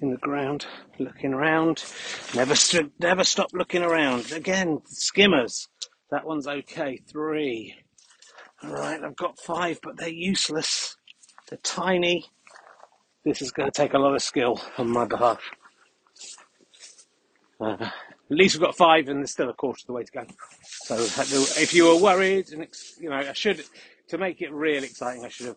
in 0.01 0.11
the 0.11 0.16
ground. 0.16 0.66
Looking 0.98 1.35
around, 1.35 1.85
never 2.35 2.55
st- 2.55 2.92
never 2.98 3.25
stop 3.25 3.51
looking 3.53 3.83
around. 3.83 4.33
Again, 4.33 4.81
skimmers. 4.87 5.68
That 6.11 6.27
one's 6.27 6.46
okay. 6.46 6.98
Three. 7.11 7.75
Alright, 8.64 9.03
I've 9.03 9.16
got 9.16 9.40
five, 9.40 9.81
but 9.83 9.96
they're 9.96 10.09
useless. 10.09 10.96
They're 11.48 11.59
tiny. 11.62 12.27
This 13.25 13.42
is 13.42 13.51
going 13.51 13.70
to 13.70 13.77
take 13.77 13.92
a 13.94 13.98
lot 13.98 14.14
of 14.14 14.22
skill 14.22 14.61
on 14.79 14.88
my 14.88 15.05
behalf. 15.05 15.40
Uh, 17.61 17.90
at 18.33 18.38
least 18.38 18.55
we've 18.55 18.62
got 18.62 18.77
five, 18.77 19.09
and 19.09 19.21
there's 19.21 19.31
still 19.31 19.51
a 19.51 19.55
quarter 19.55 19.81
of 19.83 19.87
the 19.87 19.92
way 19.92 20.05
to 20.05 20.12
go. 20.12 20.25
So, 20.62 20.97
if 20.97 21.75
you 21.75 21.85
were 21.85 21.97
worried, 21.97 22.51
and 22.53 22.66
you 22.99 23.11
know, 23.11 23.16
I 23.16 23.33
should 23.35 23.62
to 24.09 24.18
make 24.18 24.40
it 24.40 24.53
real 24.53 24.83
exciting, 24.83 25.25
I 25.25 25.29
should 25.29 25.49
have 25.49 25.57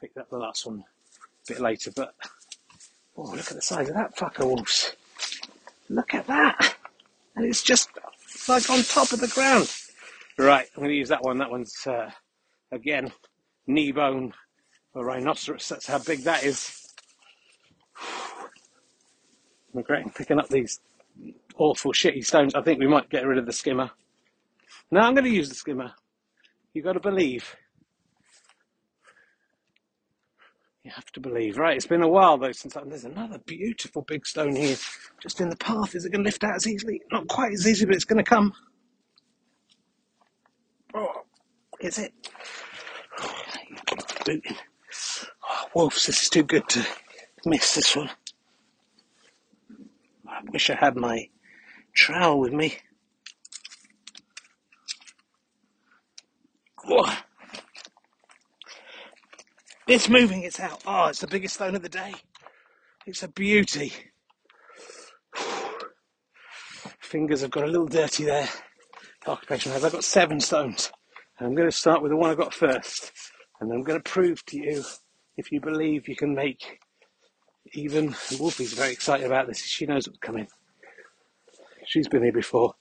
picked 0.00 0.16
up 0.16 0.30
the 0.30 0.38
last 0.38 0.64
one 0.64 0.78
a 0.78 1.52
bit 1.52 1.60
later. 1.60 1.90
But 1.94 2.14
oh, 3.16 3.22
look 3.22 3.50
at 3.50 3.56
the 3.56 3.62
size 3.62 3.88
of 3.88 3.96
that 3.96 4.16
fucker 4.16 4.46
wolves! 4.46 4.94
Look 5.88 6.14
at 6.14 6.26
that, 6.28 6.76
and 7.34 7.44
it's 7.44 7.62
just 7.62 7.90
like 8.48 8.70
on 8.70 8.82
top 8.84 9.12
of 9.12 9.20
the 9.20 9.28
ground. 9.28 9.72
Right, 10.38 10.66
I'm 10.76 10.82
going 10.82 10.90
to 10.90 10.96
use 10.96 11.08
that 11.08 11.22
one. 11.22 11.38
That 11.38 11.50
one's, 11.50 11.86
uh, 11.86 12.10
again, 12.72 13.12
knee 13.66 13.92
bone 13.92 14.32
a 14.94 15.04
rhinoceros. 15.04 15.68
That's 15.68 15.86
how 15.86 15.98
big 15.98 16.20
that 16.24 16.44
is. 16.44 16.92
I'm 18.00 19.78
regretting 19.78 20.10
picking 20.10 20.38
up 20.38 20.48
these 20.48 20.78
awful 21.56 21.92
shitty 21.92 22.24
stones. 22.24 22.54
I 22.54 22.62
think 22.62 22.78
we 22.78 22.86
might 22.86 23.10
get 23.10 23.26
rid 23.26 23.38
of 23.38 23.46
the 23.46 23.52
skimmer. 23.52 23.90
No, 24.90 25.00
I'm 25.00 25.14
going 25.14 25.24
to 25.24 25.30
use 25.30 25.48
the 25.48 25.54
skimmer. 25.54 25.92
You've 26.72 26.84
got 26.84 26.94
to 26.94 27.00
believe. 27.00 27.56
You 30.82 30.90
have 30.90 31.10
to 31.12 31.20
believe. 31.20 31.56
Right, 31.56 31.76
it's 31.76 31.86
been 31.86 32.02
a 32.02 32.08
while 32.08 32.36
though 32.36 32.52
since 32.52 32.76
I, 32.76 32.82
there's 32.84 33.04
another 33.04 33.38
beautiful 33.38 34.02
big 34.02 34.26
stone 34.26 34.54
here 34.54 34.76
just 35.22 35.40
in 35.40 35.48
the 35.48 35.56
path. 35.56 35.94
Is 35.94 36.04
it 36.04 36.12
going 36.12 36.22
to 36.22 36.28
lift 36.28 36.44
out 36.44 36.56
as 36.56 36.66
easily? 36.66 37.00
Not 37.10 37.26
quite 37.28 37.52
as 37.52 37.66
easy, 37.66 37.86
but 37.86 37.94
it's 37.94 38.04
going 38.04 38.22
to 38.22 38.28
come. 38.28 38.52
Oh, 40.94 41.22
is 41.80 41.98
it? 41.98 42.12
Oh, 43.18 43.42
wolves, 45.74 46.06
this 46.06 46.22
is 46.22 46.28
too 46.28 46.42
good 46.42 46.68
to 46.68 46.86
miss 47.46 47.74
this 47.74 47.96
one. 47.96 48.10
I 50.28 50.40
wish 50.52 50.68
I 50.68 50.76
had 50.76 50.96
my 50.96 51.28
trowel 51.94 52.40
with 52.40 52.52
me. 52.52 52.78
Oh. 56.86 57.18
It's 59.86 60.08
moving, 60.08 60.42
it's 60.42 60.60
out. 60.60 60.82
Oh, 60.86 61.06
it's 61.06 61.20
the 61.20 61.26
biggest 61.26 61.54
stone 61.54 61.74
of 61.74 61.82
the 61.82 61.88
day. 61.88 62.14
It's 63.06 63.22
a 63.22 63.28
beauty. 63.28 63.92
Fingers 67.00 67.42
have 67.42 67.50
got 67.50 67.64
a 67.64 67.68
little 67.68 67.86
dirty 67.86 68.24
there. 68.24 68.48
Occupation 69.26 69.72
has. 69.72 69.84
I've 69.84 69.92
got 69.92 70.04
seven 70.04 70.40
stones. 70.40 70.90
I'm 71.40 71.54
going 71.54 71.68
to 71.68 71.76
start 71.76 72.02
with 72.02 72.10
the 72.10 72.16
one 72.16 72.30
I 72.30 72.34
got 72.34 72.54
first. 72.54 73.12
And 73.60 73.72
I'm 73.72 73.82
going 73.82 74.00
to 74.00 74.10
prove 74.10 74.44
to 74.46 74.56
you, 74.58 74.84
if 75.36 75.52
you 75.52 75.60
believe 75.60 76.08
you 76.08 76.16
can 76.16 76.34
make 76.34 76.80
even 77.72 78.14
Wolfie's 78.38 78.72
very 78.72 78.92
excited 78.92 79.26
about 79.26 79.46
this. 79.46 79.58
She 79.64 79.86
knows 79.86 80.06
what's 80.06 80.18
coming. 80.18 80.48
She's 81.86 82.08
been 82.08 82.22
here 82.22 82.32
before. 82.32 82.74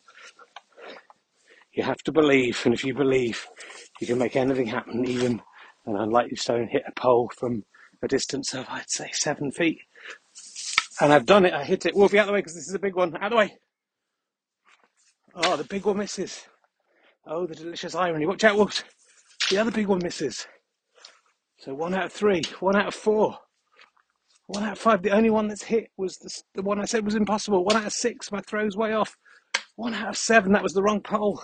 You 1.73 1.83
have 1.83 2.03
to 2.03 2.11
believe, 2.11 2.61
and 2.65 2.73
if 2.73 2.83
you 2.83 2.93
believe, 2.93 3.47
you 3.99 4.07
can 4.07 4.17
make 4.19 4.35
anything 4.35 4.67
happen, 4.67 5.07
even 5.07 5.41
an 5.85 5.95
unlikely 5.95 6.35
stone 6.35 6.67
hit 6.67 6.83
a 6.87 6.91
pole 6.91 7.31
from 7.35 7.65
a 8.01 8.07
distance 8.07 8.53
of, 8.53 8.65
I'd 8.69 8.89
say, 8.89 9.09
seven 9.11 9.51
feet. 9.51 9.79
And 11.01 11.11
I've 11.11 11.25
done 11.25 11.45
it. 11.45 11.53
I 11.53 11.63
hit 11.63 11.85
it. 11.85 11.95
Wolfie, 11.95 12.19
out 12.19 12.23
of 12.23 12.27
the 12.27 12.33
way, 12.33 12.39
because 12.39 12.55
this 12.55 12.67
is 12.67 12.75
a 12.75 12.79
big 12.79 12.95
one. 12.95 13.15
Out 13.15 13.23
of 13.23 13.31
the 13.31 13.37
way. 13.37 13.57
Oh, 15.35 15.57
the 15.57 15.63
big 15.63 15.85
one 15.85 15.97
misses. 15.97 16.45
Oh, 17.25 17.47
the 17.47 17.55
delicious 17.55 17.95
irony. 17.95 18.25
Watch 18.25 18.43
out, 18.43 18.55
Wolves. 18.55 18.83
The 19.49 19.57
other 19.57 19.71
big 19.71 19.87
one 19.87 19.99
misses. 20.03 20.45
So 21.57 21.73
one 21.73 21.95
out 21.95 22.05
of 22.05 22.13
three, 22.13 22.43
one 22.59 22.75
out 22.75 22.87
of 22.87 22.93
four. 22.93 23.39
One 24.47 24.63
out 24.63 24.73
of 24.73 24.79
five. 24.79 25.01
The 25.01 25.11
only 25.11 25.29
one 25.29 25.47
that's 25.47 25.63
hit 25.63 25.89
was 25.97 26.17
the, 26.17 26.29
the 26.55 26.61
one 26.61 26.79
I 26.79 26.85
said 26.85 27.05
was 27.05 27.15
impossible. 27.15 27.63
One 27.63 27.77
out 27.77 27.85
of 27.85 27.93
six. 27.93 28.31
My 28.31 28.41
throw's 28.41 28.75
way 28.75 28.93
off. 28.93 29.15
One 29.75 29.93
out 29.93 30.09
of 30.09 30.17
seven. 30.17 30.51
That 30.51 30.63
was 30.63 30.73
the 30.73 30.83
wrong 30.83 31.01
pole. 31.01 31.43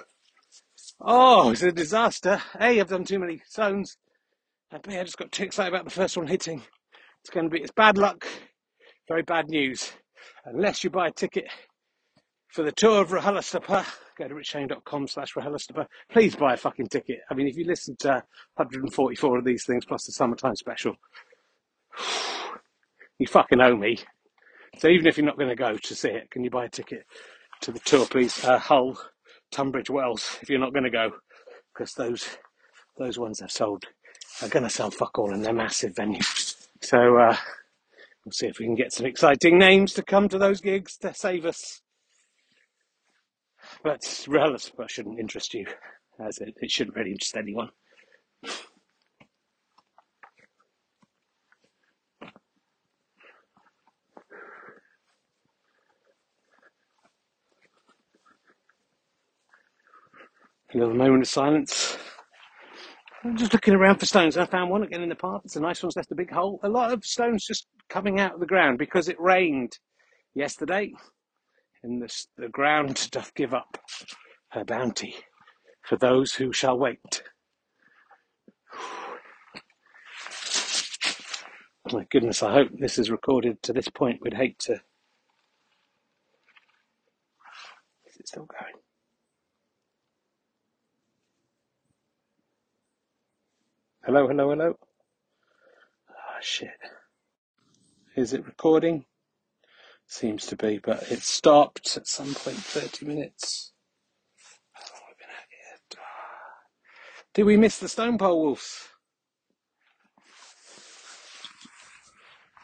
Oh, 1.01 1.51
it's 1.51 1.63
a 1.63 1.71
disaster. 1.71 2.41
A, 2.59 2.79
I've 2.79 2.89
done 2.89 3.05
too 3.05 3.19
many 3.19 3.41
stones. 3.47 3.97
And 4.71 4.83
B, 4.83 4.97
I 4.97 5.03
just 5.03 5.17
got 5.17 5.31
too 5.31 5.43
excited 5.43 5.73
about 5.73 5.85
the 5.85 5.91
first 5.91 6.17
one 6.17 6.27
hitting. 6.27 6.61
It's 7.21 7.29
going 7.29 7.49
to 7.49 7.49
be, 7.49 7.61
it's 7.61 7.71
bad 7.71 7.97
luck. 7.97 8.27
Very 9.07 9.23
bad 9.23 9.49
news. 9.49 9.91
Unless 10.45 10.83
you 10.83 10.89
buy 10.89 11.07
a 11.07 11.11
ticket 11.11 11.47
for 12.49 12.63
the 12.63 12.71
tour 12.71 13.01
of 13.01 13.09
RHLSTP, 13.09 13.85
go 14.17 14.27
to 14.27 14.35
richshane.com 14.35 15.07
slash 15.07 15.33
RHLSTP. 15.33 15.85
Please 16.11 16.35
buy 16.35 16.53
a 16.53 16.57
fucking 16.57 16.87
ticket. 16.87 17.19
I 17.29 17.33
mean, 17.33 17.47
if 17.47 17.57
you 17.57 17.65
listen 17.65 17.95
to 17.99 18.23
144 18.55 19.39
of 19.39 19.45
these 19.45 19.65
things 19.65 19.85
plus 19.85 20.05
the 20.05 20.11
summertime 20.11 20.55
special, 20.55 20.95
you 23.19 23.27
fucking 23.27 23.61
owe 23.61 23.75
me. 23.75 23.99
So 24.79 24.87
even 24.87 25.07
if 25.07 25.17
you're 25.17 25.25
not 25.25 25.37
going 25.37 25.49
to 25.49 25.55
go 25.55 25.75
to 25.75 25.95
see 25.95 26.09
it, 26.09 26.31
can 26.31 26.43
you 26.43 26.49
buy 26.49 26.65
a 26.65 26.69
ticket 26.69 27.05
to 27.61 27.71
the 27.71 27.79
tour, 27.79 28.05
please? 28.05 28.43
Uh, 28.43 28.57
Hull, 28.57 28.97
Tunbridge 29.51 29.89
Wells, 29.89 30.37
if 30.41 30.49
you're 30.49 30.59
not 30.59 30.73
going 30.73 30.85
to 30.85 30.89
go, 30.89 31.11
because 31.73 31.93
those 31.93 32.37
those 32.97 33.17
ones 33.17 33.39
have 33.39 33.51
sold 33.51 33.85
are 34.41 34.49
going 34.49 34.63
to 34.63 34.69
sell 34.69 34.91
fuck 34.91 35.17
all 35.17 35.33
and 35.33 35.43
they're 35.43 35.53
massive 35.53 35.93
venues. 35.93 36.67
So 36.81 37.17
uh, 37.17 37.35
we'll 38.25 38.31
see 38.31 38.47
if 38.47 38.59
we 38.59 38.65
can 38.65 38.75
get 38.75 38.93
some 38.93 39.05
exciting 39.05 39.57
names 39.57 39.93
to 39.93 40.03
come 40.03 40.29
to 40.29 40.37
those 40.37 40.61
gigs 40.61 40.97
to 40.97 41.13
save 41.13 41.45
us. 41.45 41.81
But 43.83 44.25
relative 44.27 44.73
shouldn't 44.87 45.19
interest 45.19 45.53
you, 45.53 45.65
as 46.19 46.37
it, 46.39 46.55
it 46.61 46.71
shouldn't 46.71 46.95
really 46.95 47.11
interest 47.11 47.37
anyone. 47.37 47.69
A 60.73 60.77
little 60.77 60.93
moment 60.93 61.23
of 61.23 61.27
silence. 61.27 61.97
I'm 63.23 63.35
just 63.35 63.53
looking 63.53 63.73
around 63.73 63.97
for 63.97 64.05
stones. 64.05 64.37
I 64.37 64.45
found 64.45 64.69
one 64.69 64.83
again 64.83 65.01
in 65.01 65.09
the 65.09 65.15
path. 65.15 65.41
It's 65.43 65.55
a 65.55 65.59
nice 65.59 65.81
one's 65.81 65.95
left 65.95 66.11
a 66.11 66.15
big 66.15 66.31
hole. 66.31 66.59
A 66.61 66.69
lot 66.69 66.93
of 66.93 67.03
stones 67.03 67.45
just 67.45 67.67
coming 67.89 68.19
out 68.19 68.35
of 68.35 68.39
the 68.39 68.45
ground 68.45 68.77
because 68.77 69.09
it 69.09 69.19
rained 69.19 69.79
yesterday, 70.35 70.93
and 71.81 71.99
the, 72.01 72.25
the 72.37 72.49
ground 72.49 73.07
doth 73.11 73.33
give 73.33 73.53
up 73.53 73.79
her 74.51 74.63
bounty 74.63 75.15
for 75.81 75.97
those 75.97 76.35
who 76.35 76.53
shall 76.53 76.77
wait. 76.77 77.23
My 81.91 82.05
goodness, 82.11 82.43
I 82.43 82.53
hope 82.53 82.69
this 82.77 82.99
is 82.99 83.09
recorded 83.09 83.63
to 83.63 83.73
this 83.73 83.89
point. 83.89 84.19
We'd 84.21 84.35
hate 84.35 84.59
to. 84.59 84.73
Is 84.73 84.79
it 88.19 88.27
still 88.27 88.45
going? 88.45 88.73
Hello, 94.09 94.27
hello, 94.27 94.49
hello. 94.49 94.75
Ah, 96.09 96.39
shit. 96.41 96.79
Is 98.15 98.33
it 98.33 98.43
recording? 98.43 99.05
Seems 100.07 100.47
to 100.47 100.55
be, 100.55 100.79
but 100.79 101.03
it 101.11 101.21
stopped 101.21 101.95
at 101.95 102.07
some 102.07 102.33
point, 102.33 102.57
30 102.57 103.05
minutes. 103.05 103.71
How 104.73 104.81
long 104.81 105.01
have 105.01 105.09
we 105.09 105.13
been 105.19 105.29
at 105.29 105.45
here? 105.51 106.01
Did 107.35 107.43
we 107.43 107.55
miss 107.55 107.77
the 107.77 107.87
stone 107.87 108.17
pole 108.17 108.41
wolves? 108.41 108.87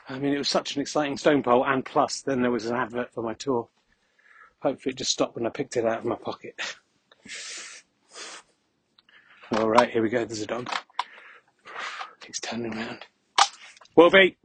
I 0.09 0.17
mean, 0.17 0.33
it 0.33 0.39
was 0.39 0.49
such 0.49 0.75
an 0.75 0.81
exciting 0.81 1.15
stone 1.15 1.43
pole, 1.43 1.63
and 1.63 1.85
plus, 1.85 2.21
then 2.21 2.41
there 2.41 2.49
was 2.49 2.65
an 2.65 2.75
advert 2.75 3.13
for 3.13 3.21
my 3.21 3.35
tour. 3.35 3.69
Hopefully, 4.63 4.93
it 4.93 4.97
just 4.97 5.11
stopped 5.11 5.35
when 5.35 5.45
I 5.45 5.51
picked 5.51 5.77
it 5.77 5.85
out 5.85 5.99
of 5.99 6.05
my 6.05 6.15
pocket. 6.15 6.59
All 9.51 9.69
right, 9.69 9.91
here 9.91 10.01
we 10.01 10.09
go. 10.09 10.25
There's 10.25 10.41
a 10.41 10.47
dog. 10.47 10.71
He's 12.25 12.39
turning 12.39 12.73
around. 12.73 13.05
Wolfie! 13.95 14.37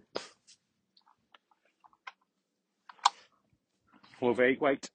Wolfie, 4.20 4.58
wait. 4.60 4.90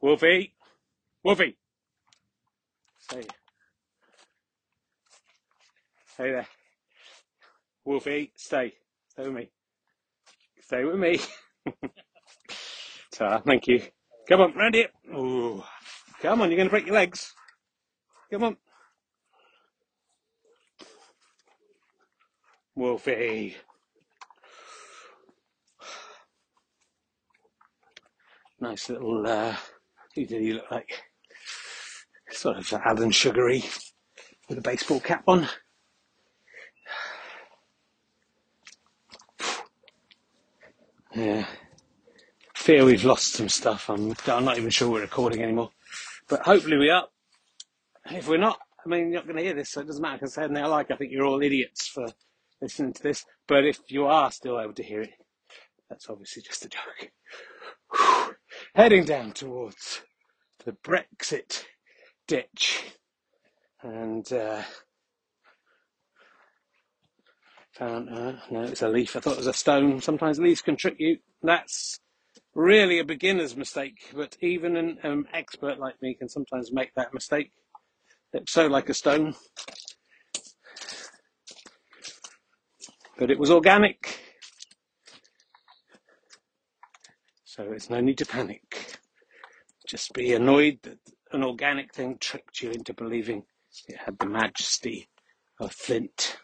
Wolfie! 0.00 0.54
Wolfie! 1.22 1.56
Stay. 2.98 3.22
Hey 6.16 6.30
there. 6.30 6.46
Wolfie, 7.84 8.32
stay. 8.36 8.72
Stay 9.08 9.24
with 9.24 9.34
me. 9.34 9.50
Stay 10.62 10.84
with 10.84 10.96
me. 10.96 11.20
Ta, 13.12 13.40
thank 13.40 13.66
you. 13.66 13.82
Come 14.28 14.40
on, 14.40 14.54
round. 14.54 14.76
Ooh. 15.14 15.62
Come 16.22 16.40
on, 16.40 16.50
you're 16.50 16.56
going 16.56 16.68
to 16.68 16.70
break 16.70 16.86
your 16.86 16.94
legs. 16.94 17.34
Come 18.30 18.44
on. 18.44 18.56
Wolfie. 22.76 23.56
Nice 28.60 28.88
little, 28.88 29.26
uh, 29.26 29.56
who 30.14 30.24
did 30.26 30.42
he 30.42 30.52
look 30.54 30.70
like? 30.70 31.02
Sort 32.30 32.56
of 32.56 32.72
Alan 32.84 33.10
Sugary 33.10 33.64
with 34.48 34.58
a 34.58 34.62
baseball 34.62 35.00
cap 35.00 35.24
on. 35.26 35.48
Yeah. 41.14 41.46
Fear 42.54 42.86
we've 42.86 43.04
lost 43.04 43.34
some 43.34 43.48
stuff. 43.48 43.88
I'm, 43.88 44.14
I'm 44.26 44.44
not 44.44 44.58
even 44.58 44.70
sure 44.70 44.90
we're 44.90 45.02
recording 45.02 45.42
anymore. 45.42 45.70
But 46.28 46.40
hopefully 46.42 46.78
we 46.78 46.90
are. 46.90 47.06
If 48.10 48.28
we're 48.28 48.38
not, 48.38 48.58
I 48.84 48.88
mean, 48.88 49.10
you're 49.10 49.20
not 49.20 49.26
going 49.26 49.36
to 49.36 49.42
hear 49.42 49.54
this, 49.54 49.70
so 49.70 49.82
it 49.82 49.86
doesn't 49.86 50.02
matter 50.02 50.18
because 50.18 50.34
say 50.34 50.46
like, 50.46 50.90
I 50.90 50.96
think 50.96 51.12
you're 51.12 51.26
all 51.26 51.42
idiots 51.42 51.86
for 51.86 52.06
listening 52.64 52.94
to 52.94 53.02
this. 53.02 53.24
But 53.46 53.64
if 53.64 53.78
you 53.88 54.06
are 54.06 54.32
still 54.32 54.58
able 54.58 54.72
to 54.74 54.82
hear 54.82 55.02
it, 55.02 55.12
that's 55.88 56.08
obviously 56.08 56.42
just 56.42 56.64
a 56.64 56.68
joke. 56.68 58.34
Heading 58.74 59.04
down 59.04 59.32
towards 59.32 60.00
the 60.64 60.72
Brexit 60.72 61.64
ditch 62.26 62.84
and 63.82 64.30
uh, 64.32 64.62
found, 67.72 68.08
uh, 68.08 68.32
no, 68.50 68.62
it's 68.62 68.82
a 68.82 68.88
leaf. 68.88 69.14
I 69.14 69.20
thought 69.20 69.34
it 69.34 69.38
was 69.38 69.46
a 69.46 69.52
stone. 69.52 70.00
Sometimes 70.00 70.40
leaves 70.40 70.62
can 70.62 70.76
trick 70.76 70.96
you. 70.98 71.18
That's 71.42 72.00
really 72.54 72.98
a 72.98 73.04
beginner's 73.04 73.56
mistake, 73.56 74.10
but 74.14 74.38
even 74.40 74.76
an 74.76 74.98
um, 75.04 75.26
expert 75.34 75.78
like 75.78 76.00
me 76.00 76.14
can 76.14 76.30
sometimes 76.30 76.72
make 76.72 76.94
that 76.94 77.12
mistake. 77.12 77.50
It's 78.32 78.52
so 78.52 78.68
like 78.68 78.88
a 78.88 78.94
stone. 78.94 79.34
But 83.16 83.30
it 83.30 83.38
was 83.38 83.50
organic. 83.50 84.20
So 87.44 87.70
it's 87.72 87.88
no 87.88 88.00
need 88.00 88.18
to 88.18 88.26
panic. 88.26 88.98
Just 89.86 90.12
be 90.12 90.32
annoyed 90.32 90.80
that 90.82 90.98
an 91.32 91.44
organic 91.44 91.94
thing 91.94 92.16
tricked 92.18 92.60
you 92.60 92.70
into 92.70 92.92
believing 92.92 93.44
it 93.88 93.96
had 94.04 94.18
the 94.18 94.26
majesty 94.26 95.08
of 95.60 95.72
flint. 95.72 96.38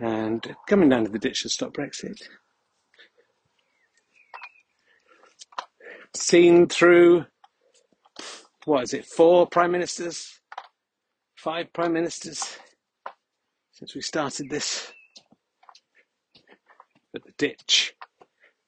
And 0.00 0.54
coming 0.68 0.88
down 0.88 1.06
to 1.06 1.10
the 1.10 1.18
ditch 1.18 1.42
to 1.42 1.48
stop 1.48 1.72
Brexit. 1.74 2.22
Seen 6.14 6.68
through, 6.68 7.26
what 8.64 8.84
is 8.84 8.94
it, 8.94 9.06
four 9.06 9.48
prime 9.48 9.72
ministers? 9.72 10.40
Five 11.36 11.72
prime 11.72 11.92
ministers 11.92 12.58
since 13.78 13.94
we 13.94 14.00
started 14.00 14.50
this. 14.50 14.92
But 17.12 17.22
the 17.24 17.32
ditch 17.38 17.94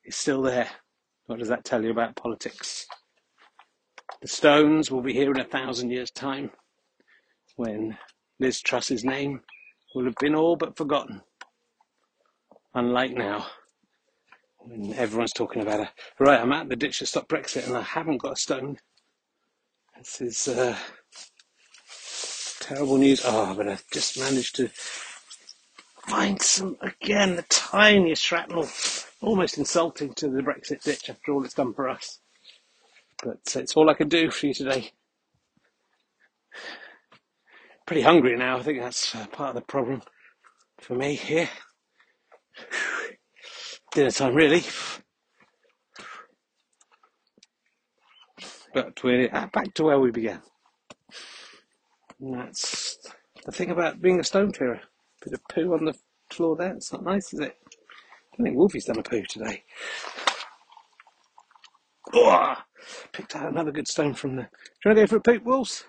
is 0.05 0.15
still 0.15 0.43
there. 0.43 0.69
What 1.27 1.41
does 1.41 1.49
that 1.49 1.65
tell 1.65 1.83
you 1.83 1.91
about 1.91 2.15
politics? 2.15 2.87
The 4.23 4.29
Stones 4.29 4.89
will 4.89 5.03
be 5.03 5.13
here 5.13 5.33
in 5.33 5.41
a 5.41 5.45
thousand 5.45 5.91
years' 5.91 6.13
time 6.13 6.53
when 7.57 7.99
Liz 8.39 8.61
Truss's 8.61 9.05
name 9.05 9.41
will 9.97 10.05
have 10.05 10.15
been 10.21 10.37
all 10.37 10.55
but 10.55 10.77
forgotten. 10.77 11.23
Unlike 12.75 13.15
now, 13.15 13.47
when 14.59 14.95
everyone's 14.95 15.33
talking 15.33 15.63
about 15.63 15.81
her. 15.81 15.91
Right, 16.21 16.41
I'm 16.41 16.53
at 16.53 16.69
the 16.69 16.77
ditch 16.77 17.01
to 17.01 17.07
stop 17.07 17.29
Brexit 17.29 17.67
and 17.67 17.77
I 17.77 17.83
haven't 17.83 18.19
got 18.19 18.35
a 18.35 18.37
stone. 18.37 18.79
This 19.99 20.21
is 20.21 20.49
uh, 20.49 20.77
terrible 22.71 22.99
news. 22.99 23.23
Oh, 23.25 23.53
but 23.55 23.69
I've 23.69 23.85
just 23.93 24.19
managed 24.19 24.55
to 24.57 24.69
find 26.09 26.41
some, 26.41 26.77
again, 26.81 27.35
the 27.35 27.43
tiniest 27.49 28.23
shrapnel. 28.23 28.69
Almost 29.21 29.59
insulting 29.59 30.15
to 30.15 30.29
the 30.29 30.41
Brexit 30.41 30.83
ditch 30.83 31.11
after 31.11 31.33
all 31.33 31.45
it's 31.45 31.55
done 31.55 31.75
for 31.75 31.89
us. 31.89 32.21
But 33.23 33.39
it's 33.57 33.77
all 33.77 33.91
I 33.91 33.95
can 33.95 34.09
do 34.09 34.31
for 34.31 34.47
you 34.47 34.55
today. 34.55 34.93
Pretty 37.87 38.03
hungry 38.03 38.37
now. 38.37 38.59
I 38.59 38.63
think 38.63 38.81
that's 38.81 39.15
uh, 39.15 39.27
part 39.27 39.51
of 39.51 39.55
the 39.57 39.63
problem 39.63 40.03
for 40.79 40.95
me 40.95 41.17
here. 41.17 41.51
Dinner 43.93 44.13
time, 44.13 44.35
really. 44.35 44.63
But 48.73 49.03
we're 49.03 49.29
back 49.29 49.75
to 49.75 49.83
where 49.83 49.99
we 49.99 50.13
began. 50.13 50.41
And 52.21 52.35
that's 52.35 52.99
the 53.45 53.53
thing 53.53 53.71
about 53.71 54.03
being 54.03 54.21
a 54.21 54.25
stone 54.25 54.53
clearer. 54.53 54.81
Bit 55.25 55.35
of 55.35 55.49
poo 55.49 55.73
on 55.73 55.85
the 55.87 55.95
floor 56.31 56.57
there. 56.57 56.75
It's 56.75 56.93
not 56.93 57.05
nice, 57.05 57.33
is 57.33 57.41
it? 57.41 57.57
I 58.39 58.43
think 58.43 58.57
Wolfie's 58.57 58.85
done 58.85 58.99
a 58.99 59.03
poo 59.03 59.23
today. 59.23 59.65
Oh, 62.13 62.57
picked 63.13 63.37
out 63.37 63.51
another 63.51 63.73
good 63.73 63.89
stone 63.89 64.15
from 64.15 64.37
the. 64.37 64.43
Do 64.43 64.49
you 64.85 64.89
want 64.89 64.97
to 64.97 65.03
go 65.03 65.07
for 65.07 65.17
a 65.17 65.21
poop, 65.21 65.45
Wolves? 65.45 65.85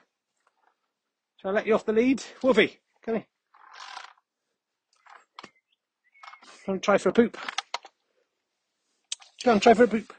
Shall 1.38 1.52
I 1.52 1.54
let 1.56 1.68
you 1.68 1.74
off 1.74 1.86
the 1.86 1.94
lead? 1.94 2.24
Wolfie, 2.44 2.80
come 3.04 3.16
here. 3.16 3.26
Want 6.68 6.82
to 6.82 6.86
try 6.86 6.98
for 6.98 7.10
a 7.10 7.14
poop? 7.14 7.38
Go 9.44 9.52
on, 9.52 9.60
try 9.60 9.74
for 9.74 9.86
a 9.86 9.88
poop. 9.88 10.14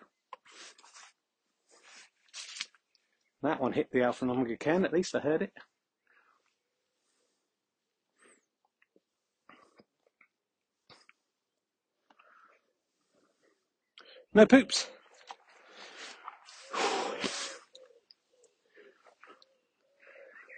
That 3.42 3.60
one 3.60 3.72
hit 3.72 3.90
the 3.92 4.02
Alpha 4.02 4.24
and 4.24 4.58
can, 4.58 4.84
at 4.84 4.92
least 4.92 5.14
I 5.14 5.20
heard 5.20 5.42
it. 5.42 5.52
No 14.34 14.46
poops. 14.46 14.88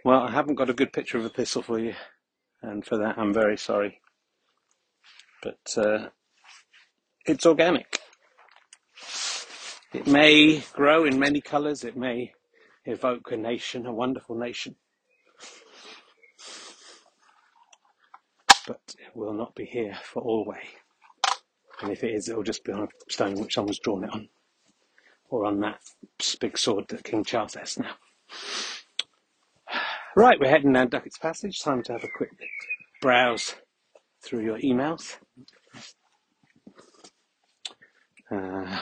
Well, 0.05 0.20
I 0.20 0.31
haven't 0.31 0.57
got 0.57 0.70
a 0.70 0.75
good 0.75 0.93
picture 0.93 1.18
of 1.18 1.25
a 1.25 1.29
thistle 1.29 1.62
for 1.62 1.79
you, 1.79 1.95
and 2.62 2.85
for 2.85 2.99
that 2.99 3.18
I'm 3.18 3.33
very 3.33 3.57
sorry. 3.57 4.01
But 5.43 5.77
uh, 5.77 6.09
it's 7.27 7.47
organic. 7.47 8.01
It 9.93 10.07
may 10.07 10.62
grow 10.72 11.05
in 11.05 11.18
many 11.18 11.41
colours, 11.41 11.85
it 11.85 11.97
may 11.97 12.33
evoke 12.85 13.33
a 13.33 13.37
nation, 13.37 13.87
a 13.87 13.93
wonderful 13.93 14.37
nation. 14.37 14.77
But 18.66 18.81
it 18.99 19.16
will 19.16 19.35
not 19.35 19.55
be 19.55 19.64
here 19.64 19.97
for 20.03 20.22
always. 20.22 20.84
And 21.83 21.91
if 21.91 22.05
it 22.05 22.14
is, 22.14 22.29
it'll 22.29 22.43
just 22.43 22.64
be 22.64 22.72
on 22.72 22.83
a 22.83 23.12
stone 23.12 23.35
which 23.35 23.55
someone's 23.55 23.79
drawn 23.79 24.05
it 24.05 24.11
on. 24.11 24.29
Or 25.29 25.47
on 25.47 25.61
that 25.61 25.81
big 26.41 26.57
sword 26.59 26.87
that 26.89 27.05
King 27.05 27.25
Charles 27.25 27.55
has 27.55 27.79
now. 27.79 27.95
Right, 30.16 30.39
we're 30.39 30.49
heading 30.49 30.72
down 30.72 30.91
Duckett's 30.91 31.18
Passage. 31.18 31.61
Time 31.61 31.83
to 31.83 31.93
have 31.93 32.05
a 32.05 32.09
quick 32.16 32.31
browse 33.03 33.57
through 34.22 34.45
your 34.45 34.59
emails. 34.61 35.16
Uh, 38.31 38.81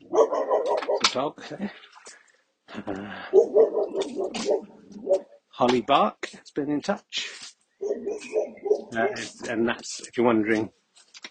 the 0.00 1.10
dog 1.10 1.42
there. 1.48 1.72
Uh, 2.86 3.12
Holly 5.48 5.80
Bark 5.80 6.28
has 6.32 6.50
been 6.50 6.70
in 6.70 6.82
touch. 6.82 7.30
Uh, 8.94 9.06
and 9.48 9.66
that's, 9.66 10.00
if 10.06 10.18
you're 10.18 10.26
wondering, 10.26 10.70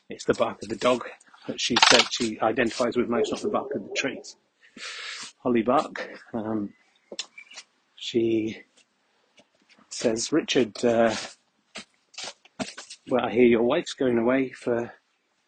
it's 0.09 0.25
the 0.25 0.33
bark 0.33 0.61
of 0.61 0.69
the 0.69 0.75
dog 0.75 1.07
that 1.47 1.59
she 1.59 1.75
said 1.89 2.03
she 2.11 2.39
identifies 2.41 2.95
with 2.97 3.09
most, 3.09 3.31
not 3.31 3.41
the 3.41 3.49
bark 3.49 3.73
of 3.75 3.87
the 3.87 3.93
trees. 3.95 4.35
Holly 5.39 5.61
Bark. 5.61 6.09
Um, 6.33 6.73
she 7.95 8.57
says, 9.89 10.31
Richard, 10.31 10.83
uh, 10.83 11.15
well, 13.09 13.25
I 13.25 13.31
hear 13.31 13.45
your 13.45 13.63
wife's 13.63 13.93
going 13.93 14.17
away 14.17 14.51
for 14.51 14.91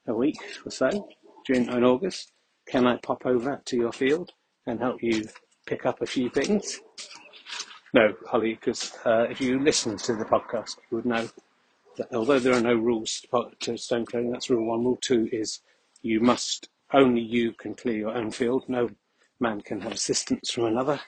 a 0.08 0.14
week 0.14 0.38
or 0.66 0.72
so 0.72 1.10
during 1.46 1.68
in 1.68 1.84
August. 1.84 2.32
Can 2.68 2.86
I 2.86 2.98
pop 2.98 3.26
over 3.26 3.62
to 3.66 3.76
your 3.76 3.92
field 3.92 4.32
and 4.66 4.80
help 4.80 5.02
you 5.02 5.24
pick 5.66 5.86
up 5.86 6.02
a 6.02 6.06
few 6.06 6.30
things? 6.30 6.80
No, 7.94 8.14
Holly, 8.28 8.54
because 8.54 8.94
uh, 9.06 9.26
if 9.30 9.40
you 9.42 9.60
listen 9.60 9.98
to 9.98 10.16
the 10.16 10.26
podcast, 10.26 10.78
you 10.92 10.98
would 10.98 11.06
know 11.06 11.28
that 11.98 12.14
although 12.14 12.40
there 12.40 12.54
are 12.54 12.62
no 12.62 12.76
rules 12.76 13.26
to 13.60 13.78
stone 13.78 14.06
clearing, 14.06 14.32
that's 14.32 14.50
rule 14.50 14.68
one. 14.68 14.84
Rule 14.84 15.00
two 15.02 15.28
is 15.32 15.60
you 16.02 16.20
must 16.20 16.70
only 16.94 17.22
you 17.22 17.54
can 17.54 17.74
clear 17.76 17.98
your 17.98 18.16
own 18.16 18.32
field. 18.32 18.64
No 18.68 18.90
man 19.40 19.62
can 19.62 19.82
have 19.82 19.92
assistance 19.92 20.52
from 20.52 20.66
another. 20.66 21.00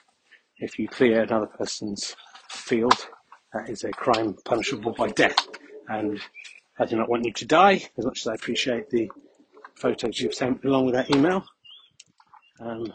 If 0.58 0.78
you 0.78 0.88
clear 0.88 1.22
another 1.22 1.46
person's 1.46 2.14
field, 2.50 3.08
that 3.54 3.68
is 3.70 3.84
a 3.84 3.90
crime 3.90 4.36
punishable 4.44 4.92
by 4.92 5.08
death. 5.08 5.48
And 5.88 6.20
I 6.78 6.84
do 6.84 6.96
not 6.96 7.08
want 7.08 7.24
you 7.24 7.32
to 7.32 7.46
die, 7.46 7.88
as 7.98 8.04
much 8.04 8.20
as 8.20 8.26
I 8.26 8.34
appreciate 8.34 8.90
the 8.90 9.10
photos 9.76 10.20
you've 10.20 10.34
sent 10.34 10.64
along 10.64 10.86
with 10.86 10.94
that 10.94 11.14
email. 11.14 11.44
Um, 12.60 12.92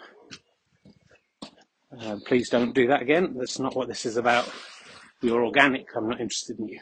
uh, 1.99 2.17
please 2.27 2.49
don't 2.49 2.75
do 2.75 2.87
that 2.87 3.01
again. 3.01 3.35
That's 3.37 3.59
not 3.59 3.75
what 3.75 3.87
this 3.87 4.05
is 4.05 4.17
about. 4.17 4.49
You're 5.21 5.45
organic. 5.45 5.87
I'm 5.95 6.09
not 6.09 6.21
interested 6.21 6.59
in 6.59 6.67
you. 6.67 6.79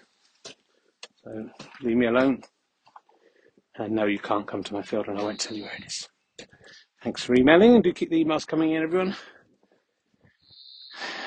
So 1.24 1.49
leave 1.82 1.97
me 1.97 2.07
alone. 2.07 2.41
And 3.76 3.93
no, 3.95 4.05
you 4.05 4.19
can't 4.19 4.47
come 4.47 4.63
to 4.63 4.74
my 4.74 4.82
field 4.82 5.07
and 5.07 5.19
I 5.19 5.24
won't 5.24 5.39
tell 5.39 5.55
you 5.57 5.63
where 5.63 5.76
it 5.76 5.86
is. 5.86 6.07
Thanks 7.03 7.24
for 7.24 7.36
emailing 7.36 7.76
and 7.76 7.84
do 7.84 7.91
keep 7.93 8.09
the 8.09 8.24
emails 8.24 8.47
coming 8.47 8.71
in, 8.71 8.84
everyone. 8.84 9.15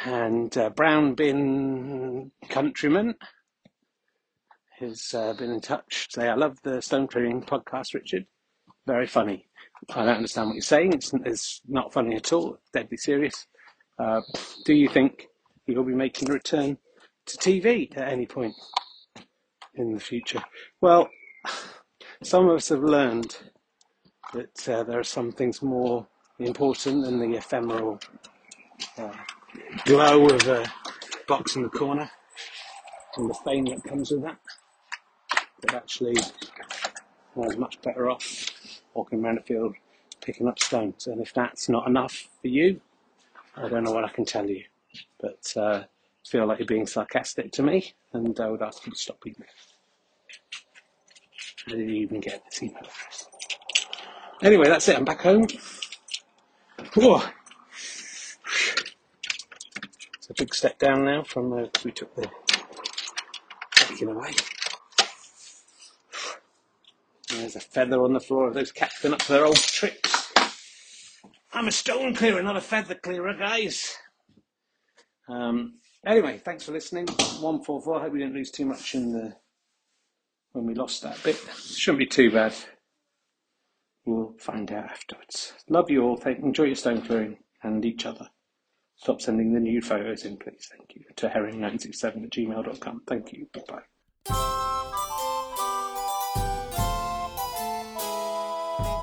And 0.04 0.56
uh, 0.56 0.70
Brown 0.70 1.14
Bin 1.14 2.30
Countryman 2.48 3.14
has 4.78 5.12
uh, 5.14 5.32
been 5.34 5.50
in 5.50 5.60
touch. 5.60 6.08
Say, 6.10 6.28
I 6.28 6.34
love 6.34 6.58
the 6.62 6.80
Stone 6.80 7.08
Clearing 7.08 7.42
podcast, 7.42 7.94
Richard. 7.94 8.26
Very 8.86 9.06
funny. 9.06 9.48
I 9.90 10.04
don't 10.04 10.16
understand 10.16 10.48
what 10.48 10.54
you're 10.54 10.62
saying. 10.62 10.92
It's, 10.92 11.12
it's 11.24 11.60
not 11.66 11.92
funny 11.92 12.16
at 12.16 12.32
all. 12.32 12.58
Deadly 12.72 12.96
serious. 12.96 13.46
Uh, 13.98 14.20
do 14.64 14.74
you 14.74 14.88
think 14.88 15.26
you'll 15.66 15.84
be 15.84 15.94
making 15.94 16.30
a 16.30 16.32
return 16.34 16.78
to 17.26 17.36
TV 17.38 17.96
at 17.96 18.08
any 18.08 18.26
point? 18.26 18.54
In 19.76 19.94
the 19.94 20.00
future? 20.00 20.42
Well, 20.80 21.08
some 22.22 22.48
of 22.48 22.56
us 22.56 22.68
have 22.70 22.82
learned 22.82 23.36
that 24.32 24.68
uh, 24.68 24.82
there 24.82 24.98
are 24.98 25.04
some 25.04 25.32
things 25.32 25.62
more 25.62 26.06
important 26.38 27.04
than 27.04 27.18
the 27.18 27.36
ephemeral 27.36 27.98
uh, 28.98 29.12
glow 29.84 30.28
of 30.28 30.48
a 30.48 30.66
box 31.26 31.56
in 31.56 31.62
the 31.62 31.68
corner 31.68 32.10
and 33.16 33.30
the 33.30 33.34
fame 33.44 33.64
that 33.66 33.84
comes 33.84 34.10
with 34.10 34.22
that. 34.22 34.38
But 35.62 35.74
actually, 35.74 36.16
I 36.18 37.40
was 37.40 37.56
much 37.56 37.80
better 37.82 38.10
off 38.10 38.80
walking 38.94 39.24
around 39.24 39.38
the 39.38 39.42
field 39.42 39.74
picking 40.20 40.48
up 40.48 40.58
stones. 40.58 41.06
And 41.06 41.20
if 41.20 41.32
that's 41.32 41.68
not 41.68 41.86
enough 41.86 42.28
for 42.40 42.48
you, 42.48 42.80
I 43.56 43.68
don't 43.68 43.84
know 43.84 43.92
what 43.92 44.04
I 44.04 44.08
can 44.08 44.24
tell 44.24 44.48
you. 44.48 44.64
But 45.20 45.52
uh, 45.56 45.84
feel 46.28 46.46
like 46.46 46.58
you're 46.58 46.66
being 46.66 46.86
sarcastic 46.86 47.52
to 47.52 47.62
me, 47.62 47.94
and 48.12 48.38
I 48.40 48.48
would 48.48 48.62
ask 48.62 48.84
you 48.86 48.92
to 48.92 48.98
stop 48.98 49.20
being. 49.22 49.36
How 51.66 51.74
did 51.74 51.88
you 51.88 51.96
even 51.96 52.20
get 52.20 52.44
this 52.44 52.62
email 52.62 52.78
address? 52.78 53.26
Anyway, 54.42 54.68
that's 54.68 54.88
it. 54.88 54.96
I'm 54.96 55.04
back 55.04 55.20
home. 55.20 55.46
Whoa. 56.94 57.22
It's 60.16 60.30
a 60.30 60.34
big 60.36 60.54
step 60.54 60.78
down 60.78 61.04
now 61.04 61.22
from 61.22 61.52
uh, 61.52 61.66
we 61.84 61.92
took 61.92 62.14
the 62.14 62.28
taking 63.74 64.08
away. 64.08 64.34
There's 67.28 67.56
a 67.56 67.60
feather 67.60 68.02
on 68.02 68.12
the 68.12 68.20
floor 68.20 68.48
of 68.48 68.54
those 68.54 68.72
cats 68.72 69.02
been 69.02 69.14
up 69.14 69.20
to 69.20 69.32
their 69.32 69.44
old 69.44 69.56
tricks. 69.56 70.32
I'm 71.52 71.68
a 71.68 71.72
stone 71.72 72.14
clearer, 72.14 72.42
not 72.42 72.56
a 72.56 72.60
feather 72.60 72.94
clearer, 72.94 73.34
guys. 73.34 73.96
Um, 75.28 75.74
anyway, 76.06 76.40
thanks 76.44 76.64
for 76.64 76.72
listening. 76.72 77.06
144. 77.06 77.98
I 77.98 78.02
Hope 78.02 78.12
we 78.12 78.20
didn't 78.20 78.34
lose 78.34 78.50
too 78.50 78.64
much 78.64 78.94
in 78.94 79.12
the 79.12 79.36
when 80.52 80.64
we 80.64 80.74
lost 80.74 81.02
that 81.02 81.22
bit. 81.22 81.36
Shouldn't 81.56 81.98
be 81.98 82.06
too 82.06 82.30
bad. 82.30 82.54
We'll 84.06 84.34
find 84.38 84.70
out 84.72 84.84
afterwards. 84.84 85.52
Love 85.68 85.90
you 85.90 86.02
all. 86.02 86.16
Thank, 86.16 86.38
enjoy 86.38 86.64
your 86.64 86.76
stone 86.76 87.02
clearing 87.02 87.36
and 87.62 87.84
each 87.84 88.06
other. 88.06 88.28
Stop 88.96 89.20
sending 89.20 89.52
the 89.52 89.60
nude 89.60 89.84
photos 89.84 90.24
in, 90.24 90.38
please. 90.38 90.70
Thank 90.74 90.94
you. 90.94 91.04
To 91.16 91.28
herring967 91.28 92.24
at 92.24 92.30
gmail.com. 92.30 93.02
Thank 93.06 93.32
you. 93.32 93.48
Bye 93.52 93.62
bye. 93.68 94.62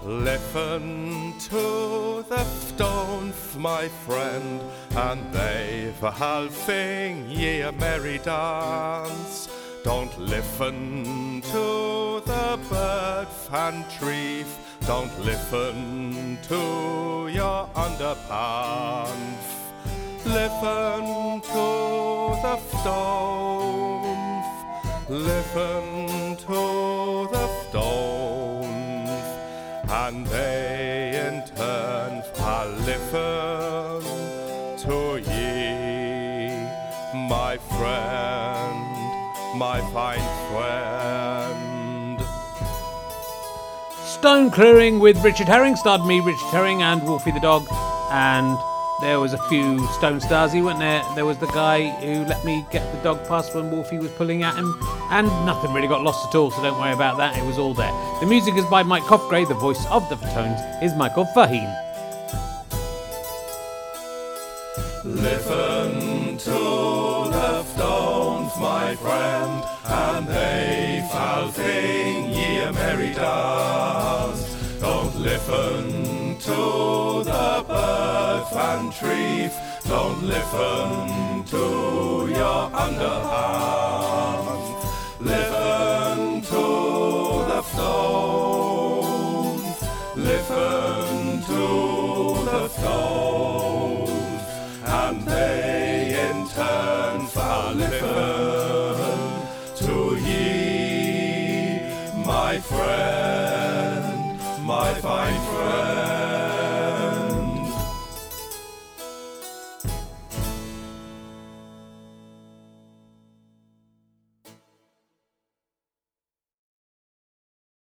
Listen 0.06 1.34
to 1.40 2.26
the 2.28 2.44
stones, 2.44 3.56
my 3.58 3.88
friend, 3.88 4.62
and 4.98 5.34
they've 5.34 6.04
a 6.04 6.12
halving 6.12 7.30
ye 7.30 7.62
a 7.62 7.72
merry 7.72 8.18
dance. 8.18 9.48
Don't 9.86 10.18
listen 10.20 11.42
to 11.54 12.22
the 12.26 12.60
bird 12.70 13.30
fan 13.30 13.86
trees, 13.98 14.58
don't 14.86 15.18
listen 15.22 16.38
to 16.50 17.30
your 17.32 17.70
underpants. 17.74 19.54
Listen 20.26 21.40
to 21.42 22.36
the 22.44 22.58
stones, 22.82 24.48
listen 25.10 26.36
to 26.46 26.73
and 30.08 30.28
they 30.28 31.16
in 31.28 31.56
turn 31.56 32.22
to 34.78 35.18
ye, 35.18 36.50
my 37.30 37.58
friend, 37.70 39.58
my 39.58 39.80
fine 39.94 40.28
friend. 40.52 42.20
Stone 44.04 44.52
clearing 44.52 45.00
with 45.00 45.24
Richard 45.24 45.48
Herring 45.48 45.78
starred 45.78 46.06
me, 46.06 46.20
Richard 46.20 46.52
Herring, 46.52 46.84
and 46.84 47.02
Wolfie 47.04 47.32
the 47.32 47.40
dog. 47.40 47.66
And 48.12 48.58
there 49.00 49.22
was 49.22 49.32
a 49.32 49.42
few 49.48 49.88
Stone 49.94 50.20
Stasi, 50.20 50.62
weren't 50.62 50.80
there? 50.80 51.02
There 51.16 51.26
was 51.26 51.38
the 51.38 51.48
guy 51.48 51.88
who 52.02 52.26
let 52.26 52.44
me 52.44 52.66
get 52.72 52.92
the 52.94 53.02
dog 53.04 53.26
past 53.26 53.56
when 53.56 53.72
Wolfie 53.72 54.00
was 54.00 54.12
pulling 54.12 54.44
at 54.44 54.56
him, 54.56 54.78
and 55.14 55.28
nothing 55.46 55.72
really 55.74 55.88
got 55.88 56.02
lost 56.02 56.28
at 56.28 56.36
all. 56.36 56.50
So 56.50 56.64
don't 56.64 56.80
worry 56.80 56.94
about 56.94 57.18
that. 57.18 57.38
It 57.38 57.46
was 57.46 57.60
all 57.60 57.76
there. 57.76 57.94
The 58.20 58.26
music 58.26 58.56
is 58.56 58.66
by 58.66 58.82
Mike 58.82 59.04
Cofgray. 59.04 59.48
The 59.48 59.54
voice 59.54 59.86
of 59.92 60.10
the 60.10 60.16
Fatones 60.16 60.60
is 60.82 60.96
Michael 60.96 61.26
Faheen. 61.36 61.72
Listen 65.06 66.38
to 66.38 67.30
the 67.32 67.64
stones, 67.64 68.52
my 68.60 68.96
friend, 68.96 69.64
and 69.86 70.28
they 70.28 71.08
shall 71.12 71.52
sing 71.52 72.32
ye 72.32 72.58
a 72.64 72.72
merry 72.74 73.14
dance. 73.14 74.42
Don't 74.82 75.16
listen 75.20 76.40
to 76.40 77.24
the 77.24 77.66
birds 77.68 78.56
and 78.56 78.92
trees, 78.92 79.54
don't 79.88 80.24
listen 80.24 81.44
to 81.46 82.34
your 82.34 82.70
underhands. 82.72 84.63
Listen 85.24 86.42
to 86.42 86.66
the 87.48 87.62
stones, 87.62 89.08
listen 90.16 91.42
to 91.44 91.64
the 92.52 92.68
stones, 92.68 94.44
and 94.86 95.22
they 95.26 96.30
in 96.30 96.48
turn 96.50 97.28
shall 97.30 97.74
listen 97.74 98.98
to 99.78 99.96
ye, 100.28 101.80
my 102.26 102.60
friend, 102.60 102.84
friend. 102.84 103.43